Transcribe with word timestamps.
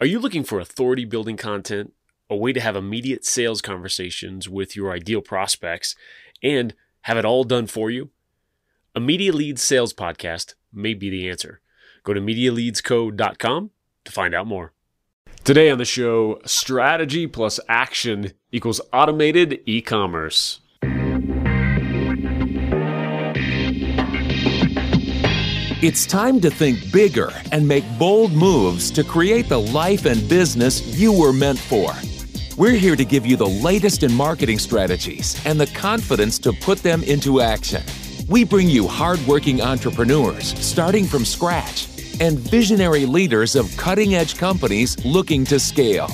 Are 0.00 0.06
you 0.06 0.18
looking 0.18 0.44
for 0.44 0.58
authority 0.58 1.04
building 1.04 1.36
content, 1.36 1.92
a 2.30 2.34
way 2.34 2.54
to 2.54 2.60
have 2.60 2.74
immediate 2.74 3.22
sales 3.22 3.60
conversations 3.60 4.48
with 4.48 4.74
your 4.74 4.92
ideal 4.92 5.20
prospects, 5.20 5.94
and 6.42 6.74
have 7.02 7.18
it 7.18 7.26
all 7.26 7.44
done 7.44 7.66
for 7.66 7.90
you? 7.90 8.08
A 8.94 9.00
Media 9.00 9.30
Leads 9.30 9.60
Sales 9.60 9.92
Podcast 9.92 10.54
may 10.72 10.94
be 10.94 11.10
the 11.10 11.28
answer. 11.28 11.60
Go 12.02 12.14
to 12.14 12.20
MediaLeadsCo.com 12.22 13.70
to 14.06 14.12
find 14.12 14.34
out 14.34 14.46
more. 14.46 14.72
Today 15.44 15.68
on 15.68 15.76
the 15.76 15.84
show, 15.84 16.40
strategy 16.46 17.26
plus 17.26 17.60
action 17.68 18.32
equals 18.50 18.80
automated 18.94 19.60
e 19.66 19.82
commerce. 19.82 20.60
It's 25.82 26.04
time 26.04 26.42
to 26.42 26.50
think 26.50 26.92
bigger 26.92 27.32
and 27.52 27.66
make 27.66 27.84
bold 27.98 28.34
moves 28.34 28.90
to 28.90 29.02
create 29.02 29.48
the 29.48 29.58
life 29.58 30.04
and 30.04 30.28
business 30.28 30.86
you 30.98 31.10
were 31.10 31.32
meant 31.32 31.58
for. 31.58 31.94
We're 32.58 32.76
here 32.76 32.96
to 32.96 33.04
give 33.06 33.24
you 33.24 33.34
the 33.36 33.48
latest 33.48 34.02
in 34.02 34.12
marketing 34.12 34.58
strategies 34.58 35.40
and 35.46 35.58
the 35.58 35.68
confidence 35.68 36.38
to 36.40 36.52
put 36.52 36.82
them 36.82 37.02
into 37.04 37.40
action. 37.40 37.82
We 38.28 38.44
bring 38.44 38.68
you 38.68 38.86
hardworking 38.86 39.62
entrepreneurs 39.62 40.52
starting 40.62 41.06
from 41.06 41.24
scratch 41.24 41.88
and 42.20 42.38
visionary 42.38 43.06
leaders 43.06 43.56
of 43.56 43.74
cutting 43.78 44.14
edge 44.14 44.36
companies 44.36 45.02
looking 45.06 45.46
to 45.46 45.58
scale. 45.58 46.10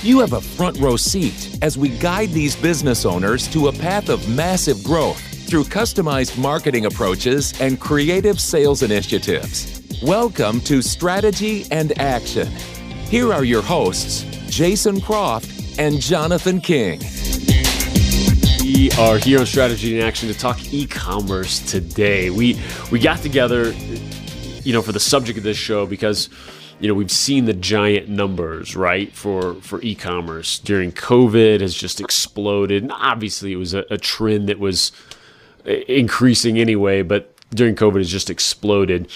You 0.00 0.20
have 0.20 0.32
a 0.32 0.40
front 0.40 0.78
row 0.78 0.96
seat 0.96 1.58
as 1.60 1.76
we 1.76 1.90
guide 1.90 2.30
these 2.30 2.56
business 2.56 3.04
owners 3.04 3.48
to 3.48 3.68
a 3.68 3.72
path 3.72 4.08
of 4.08 4.26
massive 4.30 4.82
growth 4.82 5.33
through 5.46 5.64
customized 5.64 6.38
marketing 6.38 6.86
approaches 6.86 7.58
and 7.60 7.78
creative 7.78 8.40
sales 8.40 8.82
initiatives. 8.82 9.82
Welcome 10.02 10.60
to 10.62 10.80
Strategy 10.80 11.66
and 11.70 11.98
Action. 11.98 12.46
Here 13.08 13.32
are 13.32 13.44
your 13.44 13.62
hosts, 13.62 14.22
Jason 14.48 15.00
Croft 15.00 15.78
and 15.78 16.00
Jonathan 16.00 16.60
King. 16.60 17.00
We 18.62 18.90
are 18.92 19.18
here 19.18 19.40
on 19.40 19.46
Strategy 19.46 19.98
and 19.98 20.08
Action 20.08 20.28
to 20.28 20.34
talk 20.38 20.72
e-commerce 20.72 21.60
today. 21.70 22.30
We 22.30 22.58
we 22.90 22.98
got 22.98 23.18
together, 23.18 23.72
you 24.62 24.72
know, 24.72 24.80
for 24.82 24.92
the 24.92 25.00
subject 25.00 25.36
of 25.36 25.44
this 25.44 25.58
show 25.58 25.86
because 25.86 26.30
you 26.80 26.88
know 26.88 26.94
we've 26.94 27.10
seen 27.10 27.44
the 27.44 27.52
giant 27.52 28.08
numbers 28.08 28.74
right 28.74 29.12
for 29.12 29.54
for 29.56 29.80
e-commerce 29.82 30.58
during 30.58 30.90
covid 30.90 31.60
has 31.60 31.72
just 31.72 32.00
exploded 32.00 32.82
and 32.82 32.90
obviously 32.92 33.52
it 33.52 33.56
was 33.56 33.74
a, 33.74 33.84
a 33.90 33.96
trend 33.96 34.48
that 34.48 34.58
was 34.58 34.90
increasing 35.64 36.58
anyway, 36.58 37.02
but 37.02 37.34
during 37.54 37.76
COVID 37.76 37.98
has 37.98 38.10
just 38.10 38.30
exploded. 38.30 39.08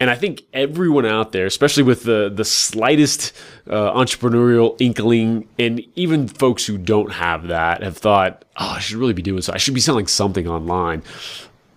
And 0.00 0.10
I 0.10 0.14
think 0.14 0.42
everyone 0.52 1.06
out 1.06 1.32
there, 1.32 1.46
especially 1.46 1.82
with 1.82 2.04
the 2.04 2.30
the 2.34 2.44
slightest 2.44 3.32
uh, 3.68 3.92
entrepreneurial 3.92 4.76
inkling, 4.80 5.48
and 5.58 5.80
even 5.94 6.28
folks 6.28 6.66
who 6.66 6.76
don't 6.76 7.12
have 7.12 7.48
that, 7.48 7.82
have 7.82 7.96
thought, 7.96 8.44
"Oh, 8.56 8.74
I 8.76 8.80
should 8.80 8.96
really 8.96 9.12
be 9.12 9.22
doing 9.22 9.42
so. 9.42 9.52
I 9.52 9.58
should 9.58 9.74
be 9.74 9.80
selling 9.80 10.06
something 10.06 10.48
online." 10.48 11.02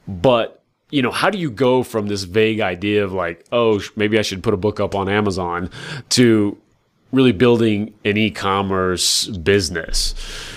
But 0.08 0.64
you 0.90 1.02
know, 1.02 1.12
how 1.12 1.30
do 1.30 1.38
you 1.38 1.52
go 1.52 1.84
from 1.84 2.08
this 2.08 2.24
vague 2.24 2.62
idea 2.62 3.04
of 3.04 3.14
like, 3.14 3.46
"Oh, 3.52 3.82
maybe 3.96 4.18
I 4.18 4.22
should 4.22 4.44
put 4.44 4.54
a 4.54 4.58
book 4.58 4.80
up 4.80 4.96
on 4.96 5.10
Amazon," 5.10 5.70
to 6.10 6.58
really 7.14 7.32
building 7.32 7.94
an 8.04 8.18
e-commerce 8.18 9.28
business? 9.28 10.16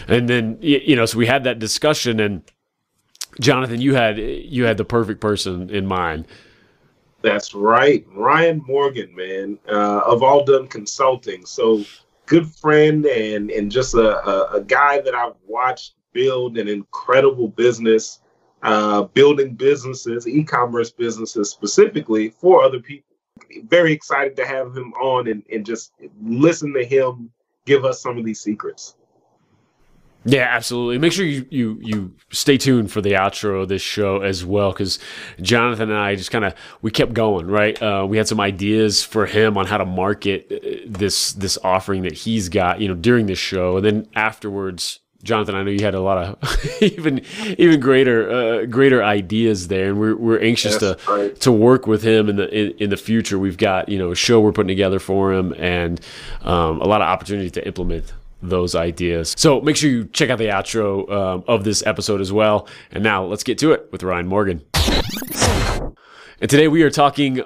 And 0.08 0.28
then 0.28 0.58
you 0.60 0.96
know, 0.96 1.06
so 1.06 1.18
we 1.18 1.26
had 1.26 1.44
that 1.44 1.58
discussion 1.58 2.18
and 2.18 2.42
Jonathan, 3.40 3.80
you 3.80 3.94
had 3.94 4.18
you 4.18 4.64
had 4.64 4.76
the 4.76 4.84
perfect 4.84 5.20
person 5.20 5.70
in 5.70 5.86
mind. 5.86 6.26
That's 7.22 7.54
right, 7.54 8.06
Ryan 8.14 8.62
Morgan, 8.66 9.14
man, 9.14 9.58
uh, 9.68 10.00
of 10.06 10.22
All 10.22 10.44
Done 10.44 10.68
Consulting. 10.68 11.44
So 11.44 11.84
good 12.26 12.46
friend 12.46 13.04
and 13.06 13.50
and 13.50 13.70
just 13.70 13.94
a, 13.94 14.26
a, 14.28 14.56
a 14.58 14.60
guy 14.62 15.00
that 15.00 15.14
I've 15.14 15.34
watched 15.46 15.94
build 16.12 16.58
an 16.58 16.68
incredible 16.68 17.48
business, 17.48 18.20
uh, 18.62 19.02
building 19.02 19.54
businesses, 19.54 20.26
e-commerce 20.26 20.90
businesses 20.90 21.50
specifically 21.50 22.30
for 22.30 22.62
other 22.62 22.80
people. 22.80 23.06
Very 23.64 23.92
excited 23.92 24.36
to 24.36 24.46
have 24.46 24.76
him 24.76 24.92
on 24.94 25.28
and, 25.28 25.42
and 25.52 25.64
just 25.64 25.92
listen 26.20 26.72
to 26.74 26.84
him 26.84 27.30
give 27.66 27.84
us 27.84 28.02
some 28.02 28.18
of 28.18 28.24
these 28.24 28.40
secrets. 28.40 28.96
Yeah, 30.24 30.46
absolutely. 30.50 30.98
Make 30.98 31.12
sure 31.12 31.24
you 31.24 31.46
you 31.50 31.78
you 31.80 32.12
stay 32.30 32.58
tuned 32.58 32.92
for 32.92 33.00
the 33.00 33.12
outro 33.12 33.62
of 33.62 33.68
this 33.68 33.80
show 33.80 34.20
as 34.20 34.44
well, 34.44 34.70
because 34.70 34.98
Jonathan 35.40 35.90
and 35.90 35.98
I 35.98 36.14
just 36.14 36.30
kind 36.30 36.44
of 36.44 36.54
we 36.82 36.90
kept 36.90 37.14
going. 37.14 37.46
Right, 37.46 37.80
uh, 37.82 38.06
we 38.08 38.18
had 38.18 38.28
some 38.28 38.40
ideas 38.40 39.02
for 39.02 39.24
him 39.24 39.56
on 39.56 39.66
how 39.66 39.78
to 39.78 39.86
market 39.86 40.46
uh, 40.52 40.86
this 40.86 41.32
this 41.32 41.56
offering 41.64 42.02
that 42.02 42.12
he's 42.12 42.50
got. 42.50 42.80
You 42.80 42.88
know, 42.88 42.94
during 42.94 43.26
this 43.26 43.38
show, 43.38 43.78
and 43.78 43.86
then 43.86 44.08
afterwards, 44.14 45.00
Jonathan, 45.22 45.54
I 45.54 45.62
know 45.62 45.70
you 45.70 45.84
had 45.84 45.94
a 45.94 46.00
lot 46.00 46.18
of 46.18 46.82
even 46.82 47.22
even 47.56 47.80
greater 47.80 48.30
uh, 48.30 48.66
greater 48.66 49.02
ideas 49.02 49.68
there, 49.68 49.88
and 49.88 49.98
we're 49.98 50.16
we're 50.16 50.40
anxious 50.40 50.76
to 50.78 50.98
right. 51.08 51.38
to 51.40 51.50
work 51.50 51.86
with 51.86 52.02
him 52.02 52.28
in 52.28 52.36
the 52.36 52.48
in, 52.54 52.76
in, 52.76 52.90
the 52.90 52.98
future. 52.98 53.38
We've 53.38 53.56
got 53.58 53.88
you 53.88 53.98
know 53.98 54.10
a 54.10 54.14
show 54.14 54.38
we're 54.40 54.52
putting 54.52 54.68
together 54.68 54.98
for 54.98 55.32
him, 55.32 55.54
and 55.56 55.98
um, 56.42 56.82
a 56.82 56.86
lot 56.86 57.00
of 57.00 57.08
opportunity 57.08 57.48
to 57.50 57.66
implement 57.66 58.12
those 58.42 58.74
ideas. 58.74 59.34
So 59.36 59.60
make 59.60 59.76
sure 59.76 59.90
you 59.90 60.04
check 60.06 60.30
out 60.30 60.38
the 60.38 60.46
outro 60.46 61.10
um, 61.10 61.44
of 61.46 61.64
this 61.64 61.84
episode 61.86 62.20
as 62.20 62.32
well. 62.32 62.68
And 62.90 63.02
now 63.02 63.24
let's 63.24 63.42
get 63.42 63.58
to 63.58 63.72
it 63.72 63.88
with 63.92 64.02
Ryan 64.02 64.26
Morgan. 64.26 64.62
And 66.40 66.48
today 66.48 66.68
we 66.68 66.82
are 66.82 66.90
talking 66.90 67.42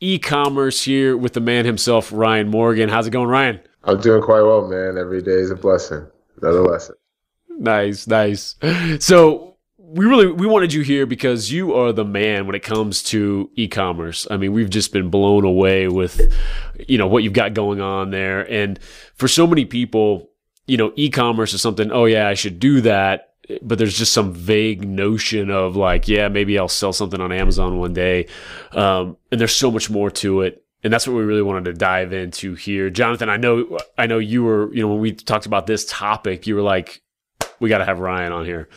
e-commerce 0.00 0.82
here 0.84 1.16
with 1.16 1.34
the 1.34 1.40
man 1.40 1.64
himself, 1.64 2.10
Ryan 2.12 2.48
Morgan. 2.48 2.88
How's 2.88 3.06
it 3.06 3.10
going, 3.10 3.28
Ryan? 3.28 3.60
I'm 3.84 4.00
doing 4.00 4.22
quite 4.22 4.42
well, 4.42 4.66
man. 4.66 4.96
Every 4.96 5.22
day 5.22 5.32
is 5.32 5.50
a 5.50 5.56
blessing. 5.56 6.06
Another 6.40 6.62
lesson. 6.62 6.94
Nice, 7.48 8.06
nice. 8.06 8.54
So 9.00 9.56
we 9.78 10.04
really 10.04 10.26
we 10.30 10.46
wanted 10.46 10.72
you 10.72 10.82
here 10.82 11.06
because 11.06 11.50
you 11.50 11.74
are 11.74 11.92
the 11.92 12.04
man 12.04 12.46
when 12.46 12.54
it 12.54 12.62
comes 12.62 13.02
to 13.04 13.50
e-commerce. 13.54 14.26
I 14.30 14.36
mean, 14.36 14.52
we've 14.52 14.68
just 14.68 14.92
been 14.92 15.08
blown 15.08 15.44
away 15.44 15.88
with 15.88 16.20
you 16.86 16.98
know 16.98 17.06
what 17.06 17.22
you've 17.22 17.32
got 17.32 17.54
going 17.54 17.80
on 17.80 18.10
there 18.10 18.40
and 18.50 18.78
for 19.14 19.28
so 19.28 19.46
many 19.46 19.64
people 19.64 20.27
you 20.68 20.76
know, 20.76 20.92
e-commerce 20.94 21.54
is 21.54 21.62
something, 21.62 21.90
oh 21.90 22.04
yeah, 22.04 22.28
I 22.28 22.34
should 22.34 22.60
do 22.60 22.82
that. 22.82 23.32
But 23.62 23.78
there's 23.78 23.96
just 23.96 24.12
some 24.12 24.34
vague 24.34 24.86
notion 24.86 25.50
of 25.50 25.74
like, 25.74 26.06
yeah, 26.06 26.28
maybe 26.28 26.58
I'll 26.58 26.68
sell 26.68 26.92
something 26.92 27.18
on 27.18 27.32
Amazon 27.32 27.78
one 27.78 27.94
day. 27.94 28.26
Um, 28.72 29.16
and 29.32 29.40
there's 29.40 29.56
so 29.56 29.70
much 29.70 29.88
more 29.88 30.10
to 30.10 30.42
it. 30.42 30.62
And 30.84 30.92
that's 30.92 31.08
what 31.08 31.16
we 31.16 31.22
really 31.22 31.42
wanted 31.42 31.64
to 31.64 31.72
dive 31.72 32.12
into 32.12 32.54
here. 32.54 32.90
Jonathan, 32.90 33.30
I 33.30 33.38
know, 33.38 33.78
I 33.96 34.06
know 34.06 34.18
you 34.18 34.44
were, 34.44 34.72
you 34.74 34.82
know, 34.82 34.88
when 34.88 35.00
we 35.00 35.12
talked 35.12 35.46
about 35.46 35.66
this 35.66 35.86
topic, 35.86 36.46
you 36.46 36.54
were 36.54 36.62
like, 36.62 37.00
we 37.58 37.70
got 37.70 37.78
to 37.78 37.86
have 37.86 38.00
Ryan 38.00 38.32
on 38.32 38.44
here. 38.44 38.68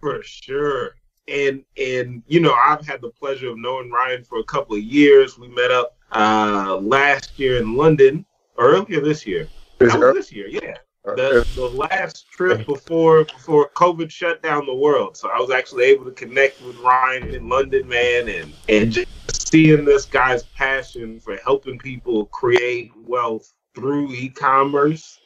For 0.00 0.22
sure. 0.22 0.96
And, 1.28 1.62
and, 1.76 2.22
you 2.26 2.40
know, 2.40 2.54
I've 2.54 2.86
had 2.86 3.02
the 3.02 3.10
pleasure 3.10 3.50
of 3.50 3.58
knowing 3.58 3.90
Ryan 3.90 4.24
for 4.24 4.38
a 4.38 4.44
couple 4.44 4.76
of 4.76 4.82
years. 4.82 5.38
We 5.38 5.48
met 5.48 5.70
up, 5.70 5.98
uh, 6.10 6.78
last 6.78 7.38
year 7.38 7.58
in 7.58 7.76
London, 7.76 8.24
earlier 8.56 9.02
this 9.02 9.26
year 9.26 9.46
that 9.78 9.98
was 9.98 10.14
this 10.14 10.32
year, 10.32 10.48
yeah. 10.48 10.76
The, 11.04 11.46
the 11.54 11.66
last 11.66 12.30
trip 12.30 12.66
before 12.66 13.24
before 13.24 13.70
COVID 13.70 14.10
shut 14.10 14.42
down 14.42 14.66
the 14.66 14.74
world. 14.74 15.16
So 15.16 15.30
I 15.30 15.38
was 15.38 15.50
actually 15.50 15.84
able 15.84 16.04
to 16.04 16.10
connect 16.10 16.60
with 16.62 16.76
Ryan 16.78 17.34
in 17.34 17.48
London, 17.48 17.88
man, 17.88 18.28
and 18.28 18.52
and 18.68 18.92
just 18.92 19.08
seeing 19.48 19.86
this 19.86 20.04
guy's 20.04 20.42
passion 20.42 21.18
for 21.18 21.36
helping 21.36 21.78
people 21.78 22.26
create 22.26 22.92
wealth 23.06 23.54
through 23.74 24.12
e-commerce. 24.12 25.18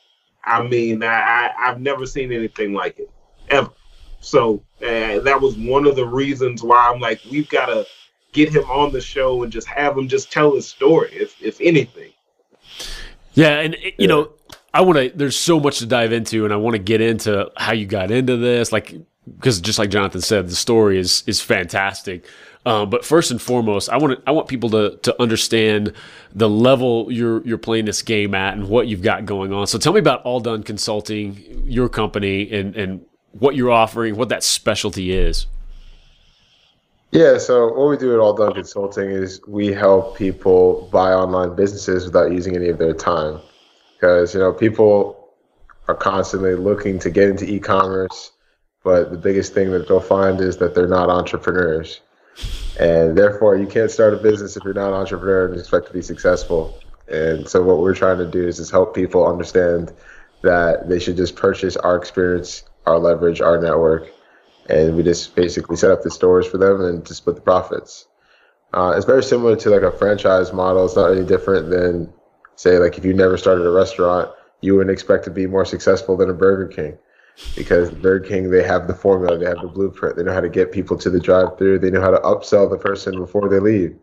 I 0.45 0.63
mean, 0.63 1.03
I, 1.03 1.51
I 1.59 1.67
have 1.67 1.81
never 1.81 2.07
seen 2.07 2.33
anything 2.33 2.73
like 2.75 2.99
it 3.01 3.11
ever. 3.49 3.73
So 4.21 4.63
uh, 4.81 5.19
that 5.21 5.41
was 5.41 5.57
one 5.57 5.87
of 5.87 5.97
the 5.97 6.07
reasons 6.07 6.63
why 6.63 6.93
I'm 6.93 7.01
like, 7.01 7.21
we've 7.29 7.49
got 7.49 7.67
to 7.67 7.87
get 8.33 8.55
him 8.55 8.65
on 8.65 8.93
the 8.93 9.01
show 9.01 9.43
and 9.43 9.53
just 9.53 9.67
have 9.67 9.99
him 9.99 10.07
just 10.07 10.31
tell 10.31 10.55
his 10.55 10.69
story, 10.69 11.11
if 11.13 11.43
if 11.43 11.61
anything. 11.61 12.13
Yeah, 13.35 13.61
and 13.61 13.75
you 13.75 13.93
yeah. 13.99 14.07
know, 14.07 14.33
I 14.75 14.83
want 14.83 14.99
to. 14.99 15.13
There's 15.17 15.37
so 15.37 15.61
much 15.61 15.79
to 15.79 15.87
dive 15.87 16.13
into, 16.13 16.45
and 16.45 16.53
I 16.53 16.57
want 16.57 16.75
to 16.75 16.83
get 16.83 17.01
into 17.01 17.51
how 17.57 17.73
you 17.73 17.87
got 17.87 18.11
into 18.11 18.37
this, 18.37 18.73
like 18.73 18.95
because 19.39 19.61
just 19.61 19.79
like 19.79 19.91
Jonathan 19.91 20.21
said, 20.21 20.49
the 20.49 20.57
story 20.57 20.99
is 20.99 21.23
is 21.27 21.41
fantastic. 21.41 22.27
Um, 22.65 22.91
but 22.91 23.05
first 23.05 23.33
and 23.33 23.43
foremost, 23.43 23.89
I 23.91 23.97
want 23.97 24.19
to, 24.19 24.23
I 24.29 24.33
want 24.33 24.49
people 24.49 24.71
to 24.71 24.97
to 25.03 25.21
understand 25.21 25.93
the 26.35 26.49
level 26.49 27.09
you're 27.11 27.45
you're 27.47 27.59
playing 27.59 27.87
this 27.87 28.03
game 28.03 28.35
at 28.35 28.55
and 28.55 28.69
what 28.69 28.87
you've 28.87 29.03
got 29.03 29.27
going 29.27 29.53
on. 29.53 29.67
So 29.67 29.79
tell 29.79 29.93
me 29.93 29.99
about 29.99 30.23
All 30.23 30.41
Done 30.41 30.63
Consulting, 30.63 31.65
your 31.67 31.89
company, 31.89 32.51
and 32.53 32.77
and 32.77 33.05
what 33.33 33.57
you're 33.57 33.71
offering, 33.71 34.17
what 34.17 34.29
that 34.29 34.45
specialty 34.45 35.13
is. 35.13 35.47
Yeah, 37.13 37.37
so 37.37 37.71
what 37.75 37.91
we 37.91 37.99
do 37.99 38.15
at 38.15 38.21
All 38.21 38.33
Done 38.33 38.55
Consulting 38.55 39.11
is 39.11 39.39
we 39.47 39.67
help 39.67 40.17
people 40.17 40.89
buy 40.91 41.13
online 41.13 41.55
businesses 41.55 42.07
without 42.07 42.33
using 42.33 42.57
any 42.57 42.71
of 42.71 42.79
their 42.79 42.95
time 42.95 43.39
because 43.93 44.33
you 44.33 44.41
know 44.41 44.51
people 44.51 45.29
are 45.89 45.95
constantly 45.95 46.55
looking 46.55 46.99
to 47.01 47.11
get 47.11 47.29
into 47.29 47.45
e-commerce, 47.45 48.33
but 48.83 49.11
the 49.11 49.19
biggest 49.19 49.53
thing 49.53 49.73
that 49.73 49.89
they'll 49.89 50.01
find 50.01 50.41
is 50.41 50.57
that 50.57 50.75
they're 50.75 50.89
not 50.89 51.11
entrepreneurs, 51.11 52.01
and 52.81 53.19
therefore 53.19 53.57
you 53.57 53.67
can't 53.67 53.91
start 53.91 54.15
a 54.15 54.17
business 54.17 54.57
if 54.57 54.65
you're 54.65 54.73
not 54.73 54.89
an 54.89 54.95
entrepreneur 54.95 55.49
and 55.49 55.61
expect 55.61 55.89
to 55.89 55.93
be 55.93 56.01
successful. 56.01 56.81
And 57.09 57.47
so 57.47 57.63
what 57.63 57.81
we're 57.81 57.95
trying 57.95 58.19
to 58.19 58.27
do 58.27 58.49
is 58.49 58.57
just 58.57 58.71
help 58.71 58.95
people 58.95 59.27
understand 59.27 59.93
that 60.41 60.89
they 60.89 60.99
should 60.99 61.19
just 61.19 61.37
purchase 61.37 61.77
our 61.77 61.95
experience, 61.95 62.65
our 62.87 62.99
leverage, 62.99 63.43
our 63.43 63.61
network, 63.61 64.11
and 64.69 64.97
we 64.97 65.03
just 65.03 65.35
basically 65.35 65.77
set 65.77 65.91
up 65.91 66.03
the 66.03 66.11
stores 66.11 66.47
for 66.47 66.59
them 66.59 66.81
and 66.81 67.05
to 67.07 67.15
split 67.15 67.37
the 67.37 67.43
profits. 67.43 68.07
Uh, 68.73 68.95
it's 68.97 69.07
very 69.07 69.23
similar 69.23 69.57
to 69.57 69.71
like 69.71 69.83
a 69.83 69.97
franchise 69.97 70.53
model. 70.53 70.85
It's 70.85 70.97
not 70.97 71.13
any 71.13 71.25
different 71.25 71.71
than 71.71 72.13
say 72.57 72.79
like 72.79 72.97
if 72.99 73.05
you 73.05 73.13
never 73.13 73.37
started 73.37 73.67
a 73.67 73.71
restaurant, 73.71 74.31
you 74.61 74.77
wouldn't 74.77 74.93
expect 74.93 75.25
to 75.25 75.31
be 75.31 75.47
more 75.47 75.65
successful 75.65 76.17
than 76.17 76.31
a 76.31 76.35
Burger 76.35 76.69
King 76.69 76.97
because 77.57 77.91
Burger 77.91 78.27
King 78.27 78.51
they 78.51 78.63
have 78.63 78.87
the 78.87 78.95
formula, 78.95 79.39
they 79.39 79.47
have 79.47 79.61
the 79.61 79.69
blueprint, 79.69 80.17
they 80.17 80.23
know 80.23 80.33
how 80.33 80.41
to 80.41 80.49
get 80.49 80.73
people 80.73 80.97
to 80.99 81.11
the 81.11 81.21
drive-through, 81.21 81.79
they 81.79 81.91
know 81.91 82.01
how 82.01 82.11
to 82.11 82.19
upsell 82.19 82.71
the 82.71 82.79
person 82.79 83.19
before 83.19 83.49
they 83.49 83.59
leave, 83.59 83.97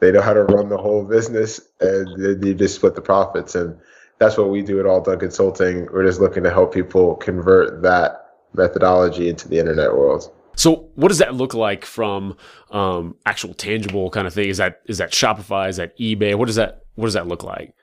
they 0.00 0.12
know 0.12 0.20
how 0.20 0.32
to 0.32 0.44
run 0.44 0.68
the 0.68 0.76
whole 0.76 1.04
business, 1.04 1.60
and 1.80 2.42
they 2.42 2.54
just 2.54 2.76
split 2.76 2.94
the 2.94 3.00
profits. 3.00 3.54
And 3.54 3.78
that's 4.18 4.36
what 4.36 4.50
we 4.50 4.62
do 4.62 4.80
at 4.80 4.86
All 4.86 5.00
Done 5.00 5.18
Consulting. 5.18 5.86
We're 5.92 6.06
just 6.06 6.20
looking 6.20 6.42
to 6.42 6.50
help 6.50 6.74
people 6.74 7.14
convert 7.16 7.82
that 7.82 8.23
methodology 8.54 9.28
into 9.28 9.48
the 9.48 9.58
internet 9.58 9.92
world. 9.92 10.30
So, 10.56 10.88
what 10.94 11.08
does 11.08 11.18
that 11.18 11.34
look 11.34 11.54
like 11.54 11.84
from 11.84 12.36
um, 12.70 13.16
actual 13.26 13.54
tangible 13.54 14.10
kind 14.10 14.26
of 14.26 14.34
thing? 14.34 14.48
Is 14.48 14.58
that 14.58 14.82
is 14.86 14.98
that 14.98 15.12
Shopify? 15.12 15.68
Is 15.68 15.76
that 15.76 15.98
eBay? 15.98 16.36
What 16.36 16.46
does 16.46 16.56
that 16.56 16.84
what 16.94 17.06
does 17.06 17.14
that 17.14 17.26
look 17.26 17.42
like? 17.42 17.74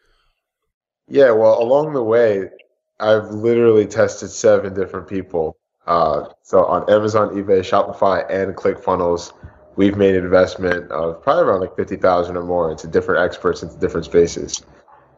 Yeah, 1.08 1.32
well, 1.32 1.62
along 1.62 1.94
the 1.94 2.04
way, 2.04 2.50
I've 3.00 3.26
literally 3.26 3.86
tested 3.86 4.30
seven 4.30 4.74
different 4.74 5.10
people. 5.10 5.58
Uh, 5.86 6.26
so 6.44 6.64
on 6.66 6.90
Amazon, 6.90 7.30
eBay, 7.30 7.60
Shopify, 7.60 8.24
and 8.30 8.56
ClickFunnels, 8.56 9.34
we've 9.76 9.98
made 9.98 10.16
an 10.16 10.24
investment 10.24 10.90
of 10.92 11.22
probably 11.22 11.44
around 11.44 11.60
like 11.60 11.76
fifty 11.76 11.98
thousand 11.98 12.38
or 12.38 12.44
more 12.44 12.72
into 12.72 12.88
different 12.88 13.22
experts 13.22 13.64
into 13.64 13.78
different 13.80 14.06
spaces. 14.06 14.64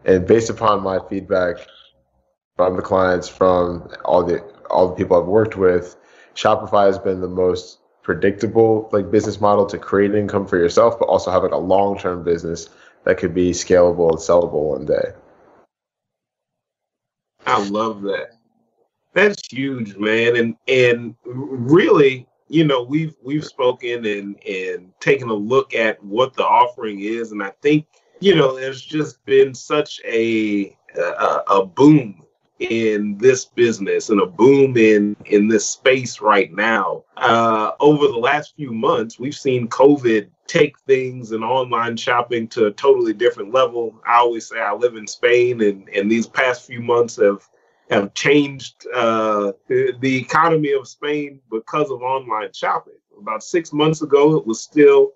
And 0.06 0.25
based 0.25 0.49
upon 0.49 0.81
my 0.81 0.99
feedback 1.07 1.57
from 2.55 2.75
the 2.75 2.81
clients, 2.81 3.27
from 3.27 3.89
all 4.05 4.23
the 4.23 4.41
all 4.69 4.89
the 4.89 4.95
people 4.95 5.19
I've 5.19 5.27
worked 5.27 5.57
with, 5.57 5.95
Shopify 6.35 6.88
has 6.88 7.00
been 7.00 7.21
the 7.21 7.27
most 7.27 7.79
predictable 8.03 8.89
like 8.91 9.11
business 9.11 9.39
model 9.39 9.65
to 9.67 9.77
create 9.77 10.13
income 10.13 10.45
for 10.45 10.57
yourself, 10.57 11.00
but 11.00 11.05
also 11.05 11.31
have 11.31 11.44
like 11.44 11.51
a 11.51 11.57
long 11.57 11.97
term 11.97 12.23
business 12.23 12.69
that 13.05 13.17
could 13.17 13.33
be 13.33 13.51
scalable 13.51 14.09
and 14.09 14.19
sellable 14.19 14.71
one 14.71 14.85
day. 14.85 15.13
I 17.45 17.67
love 17.67 18.01
that. 18.03 18.38
That's 19.13 19.41
huge, 19.51 19.95
man. 19.97 20.35
And 20.35 20.56
and 20.67 21.15
really, 21.25 22.27
you 22.47 22.65
know, 22.65 22.83
we've 22.83 23.15
we've 23.23 23.45
spoken 23.45 24.06
and 24.06 24.41
and 24.45 24.91
taken 24.99 25.29
a 25.29 25.33
look 25.33 25.73
at 25.73 26.03
what 26.03 26.33
the 26.33 26.45
offering 26.45 27.01
is, 27.01 27.31
and 27.31 27.41
I 27.41 27.51
think 27.61 27.85
you 28.19 28.35
know, 28.35 28.56
there's 28.56 28.81
just 28.81 29.23
been 29.25 29.53
such 29.53 29.99
a 30.06 30.77
a, 30.95 31.41
a 31.47 31.65
boom 31.65 32.22
in 32.69 33.18
this 33.18 33.45
business 33.45 34.10
and 34.10 34.21
a 34.21 34.25
boom 34.25 34.77
in 34.77 35.15
in 35.25 35.48
this 35.48 35.69
space 35.69 36.21
right 36.21 36.54
now. 36.54 37.04
Uh, 37.18 37.71
over 37.80 38.07
the 38.07 38.18
last 38.18 38.56
few 38.56 38.71
months, 38.71 39.19
we've 39.19 39.36
seen 39.36 39.68
COVID 39.68 40.30
take 40.48 40.77
things 40.80 41.31
and 41.31 41.44
online 41.44 41.98
shopping 41.98 42.48
to 42.50 42.68
a 42.68 42.71
totally 42.71 43.13
different 43.13 43.54
level. 43.54 43.95
I 44.06 44.18
always 44.18 44.48
say 44.48 44.60
I 44.60 44.74
live 44.74 44.95
in 44.95 45.07
Spain, 45.07 45.62
and 45.62 45.88
and 45.89 46.12
these 46.12 46.27
past 46.27 46.65
few 46.65 46.81
months 46.81 47.18
have 47.18 47.48
have 47.89 48.13
changed 48.13 48.86
uh, 48.94 49.51
the, 49.68 50.18
economy 50.18 50.71
of 50.71 50.88
Spain 50.88 51.39
because 51.51 51.92
of 51.92 52.01
online 52.01 52.51
shopping. 52.54 52.94
About 53.19 53.44
six 53.44 53.74
months 53.74 54.01
ago, 54.01 54.38
it 54.38 54.48
was 54.48 54.62
still 54.62 55.12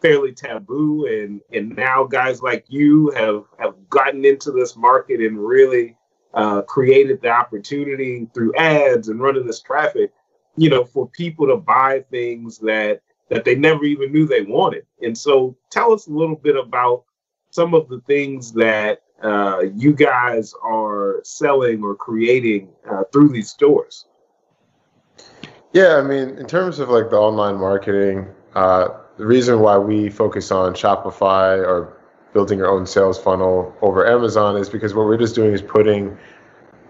fairly 0.00 0.32
taboo, 0.32 1.06
and 1.06 1.40
and 1.52 1.76
now 1.76 2.04
guys 2.04 2.42
like 2.42 2.64
you 2.68 3.10
have 3.10 3.44
have 3.58 3.74
gotten 3.88 4.24
into 4.24 4.50
this 4.52 4.76
market 4.76 5.20
and 5.20 5.38
really 5.38 5.96
uh, 6.34 6.62
created 6.62 7.20
the 7.22 7.30
opportunity 7.30 8.28
through 8.34 8.54
ads 8.56 9.08
and 9.08 9.20
running 9.20 9.46
this 9.46 9.60
traffic, 9.60 10.12
you 10.56 10.68
know, 10.68 10.84
for 10.84 11.08
people 11.08 11.46
to 11.46 11.56
buy 11.56 12.04
things 12.10 12.58
that 12.58 13.00
that 13.28 13.44
they 13.44 13.54
never 13.54 13.84
even 13.84 14.10
knew 14.10 14.26
they 14.26 14.42
wanted. 14.42 14.86
And 15.02 15.16
so, 15.16 15.56
tell 15.70 15.92
us 15.92 16.06
a 16.06 16.12
little 16.12 16.36
bit 16.36 16.56
about 16.56 17.04
some 17.50 17.74
of 17.74 17.88
the 17.88 18.00
things 18.06 18.52
that 18.52 19.02
uh, 19.22 19.64
you 19.74 19.92
guys 19.92 20.54
are 20.62 21.20
selling 21.24 21.82
or 21.82 21.94
creating 21.94 22.68
uh, 22.90 23.04
through 23.12 23.28
these 23.30 23.50
stores. 23.50 24.06
Yeah, 25.72 25.96
I 25.96 26.02
mean, 26.02 26.30
in 26.38 26.46
terms 26.46 26.78
of 26.78 26.88
like 26.88 27.10
the 27.10 27.16
online 27.16 27.56
marketing, 27.56 28.26
uh, 28.54 28.88
the 29.16 29.26
reason 29.26 29.60
why 29.60 29.76
we 29.76 30.08
focus 30.08 30.50
on 30.50 30.72
Shopify 30.74 31.58
or 31.58 31.97
building 32.32 32.58
your 32.58 32.68
own 32.68 32.86
sales 32.86 33.18
funnel 33.18 33.74
over 33.82 34.06
Amazon 34.06 34.56
is 34.56 34.68
because 34.68 34.94
what 34.94 35.06
we're 35.06 35.16
just 35.16 35.34
doing 35.34 35.52
is 35.52 35.62
putting 35.62 36.16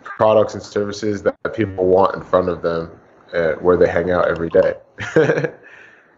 products 0.02 0.54
and 0.54 0.62
services 0.62 1.22
that 1.22 1.36
people 1.54 1.86
want 1.86 2.14
in 2.14 2.22
front 2.22 2.48
of 2.48 2.62
them 2.62 2.90
uh, 3.32 3.52
where 3.54 3.76
they 3.76 3.88
hang 3.88 4.10
out 4.10 4.28
every 4.28 4.50
day. 4.50 4.74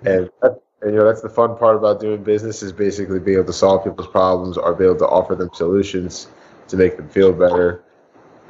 and, 0.05 0.31
and, 0.43 0.57
you 0.83 0.93
know 0.93 1.05
that's 1.05 1.21
the 1.21 1.29
fun 1.29 1.59
part 1.59 1.77
about 1.77 2.01
doing 2.01 2.25
business 2.25 2.63
is 2.63 2.73
basically 2.73 3.19
being 3.19 3.37
able 3.37 3.47
to 3.47 3.53
solve 3.53 3.85
people's 3.85 4.09
problems 4.09 4.57
or 4.57 4.75
be 4.75 4.85
able 4.85 4.97
to 4.97 5.07
offer 5.07 5.35
them 5.35 5.51
solutions 5.53 6.29
to 6.69 6.77
make 6.79 6.97
them 6.97 7.07
feel 7.11 7.35
better 7.35 7.85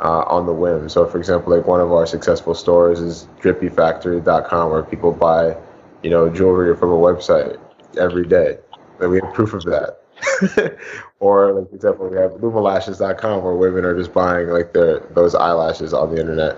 uh, 0.00 0.22
on 0.28 0.46
the 0.46 0.52
whim. 0.52 0.88
So, 0.88 1.06
for 1.06 1.18
example, 1.18 1.56
like 1.56 1.66
one 1.66 1.80
of 1.80 1.92
our 1.92 2.06
successful 2.06 2.54
stores 2.54 3.00
is 3.00 3.28
drippyfactory.com, 3.40 4.70
where 4.70 4.82
people 4.82 5.12
buy, 5.12 5.56
you 6.02 6.10
know, 6.10 6.28
jewelry 6.28 6.74
from 6.76 6.90
a 6.90 6.96
website 6.96 7.58
every 7.98 8.26
day. 8.26 8.58
And 9.00 9.10
we 9.10 9.20
have 9.20 9.32
proof 9.34 9.52
of 9.52 9.64
that. 9.64 10.02
or 11.20 11.52
like 11.52 11.68
for 11.68 11.74
example, 11.74 12.08
we 12.08 12.16
have 12.16 12.32
lumalashes.com 12.32 13.42
where 13.42 13.54
women 13.54 13.84
are 13.84 13.96
just 13.96 14.12
buying 14.12 14.48
like 14.48 14.72
their 14.72 15.00
those 15.10 15.34
eyelashes 15.34 15.92
on 15.94 16.14
the 16.14 16.20
internet. 16.20 16.56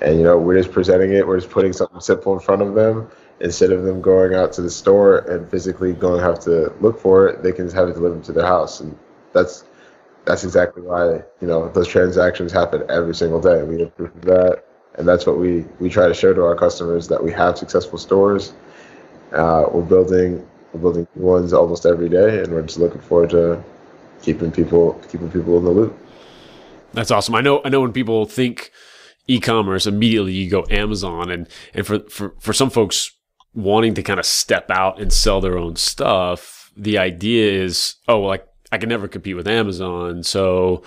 And 0.00 0.18
you 0.18 0.24
know, 0.24 0.38
we're 0.38 0.60
just 0.60 0.72
presenting 0.72 1.12
it, 1.12 1.26
we're 1.26 1.38
just 1.38 1.50
putting 1.50 1.72
something 1.72 2.00
simple 2.00 2.32
in 2.32 2.40
front 2.40 2.62
of 2.62 2.74
them 2.74 3.08
instead 3.40 3.72
of 3.72 3.82
them 3.82 4.00
going 4.00 4.34
out 4.34 4.52
to 4.52 4.62
the 4.62 4.70
store 4.70 5.18
and 5.18 5.50
physically 5.50 5.92
going 5.92 6.20
have 6.22 6.38
to 6.40 6.72
look 6.80 6.98
for 6.98 7.26
it, 7.26 7.42
they 7.42 7.52
can 7.52 7.66
just 7.66 7.76
have 7.76 7.88
it 7.88 7.94
delivered 7.94 8.22
to 8.24 8.32
their 8.32 8.46
house. 8.46 8.80
And 8.80 8.96
that's 9.32 9.64
that's 10.24 10.44
exactly 10.44 10.82
why, 10.82 11.14
you 11.40 11.48
know, 11.48 11.68
those 11.70 11.88
transactions 11.88 12.52
happen 12.52 12.84
every 12.88 13.14
single 13.14 13.40
day. 13.40 13.62
We 13.64 13.80
have 13.80 13.96
proof 13.96 14.14
of 14.14 14.22
that. 14.22 14.64
And 14.94 15.08
that's 15.08 15.26
what 15.26 15.38
we, 15.38 15.64
we 15.80 15.88
try 15.88 16.06
to 16.06 16.14
show 16.14 16.32
to 16.32 16.44
our 16.44 16.54
customers 16.54 17.08
that 17.08 17.22
we 17.22 17.32
have 17.32 17.58
successful 17.58 17.98
stores. 17.98 18.52
Uh, 19.32 19.64
we're 19.72 19.82
building 19.82 20.46
building 20.78 21.06
ones 21.14 21.52
almost 21.52 21.86
every 21.86 22.08
day, 22.08 22.42
and 22.42 22.52
we're 22.52 22.62
just 22.62 22.78
looking 22.78 23.00
forward 23.00 23.30
to 23.30 23.62
keeping 24.22 24.52
people 24.52 24.94
keeping 25.10 25.30
people 25.30 25.58
in 25.58 25.64
the 25.64 25.70
loop. 25.70 25.98
That's 26.92 27.10
awesome. 27.10 27.34
I 27.34 27.40
know. 27.40 27.60
I 27.64 27.68
know 27.68 27.80
when 27.80 27.92
people 27.92 28.24
think 28.26 28.70
e-commerce, 29.26 29.86
immediately 29.86 30.32
you 30.32 30.50
go 30.50 30.64
Amazon, 30.70 31.30
and 31.30 31.48
and 31.74 31.86
for 31.86 32.00
for 32.10 32.34
for 32.40 32.52
some 32.52 32.70
folks 32.70 33.10
wanting 33.54 33.94
to 33.94 34.02
kind 34.02 34.18
of 34.18 34.26
step 34.26 34.70
out 34.70 35.00
and 35.00 35.12
sell 35.12 35.40
their 35.40 35.58
own 35.58 35.76
stuff, 35.76 36.70
the 36.76 36.96
idea 36.98 37.62
is, 37.62 37.96
oh, 38.08 38.20
well, 38.20 38.28
like 38.28 38.46
I 38.70 38.78
can 38.78 38.88
never 38.88 39.08
compete 39.08 39.36
with 39.36 39.46
Amazon, 39.46 40.22
so 40.22 40.82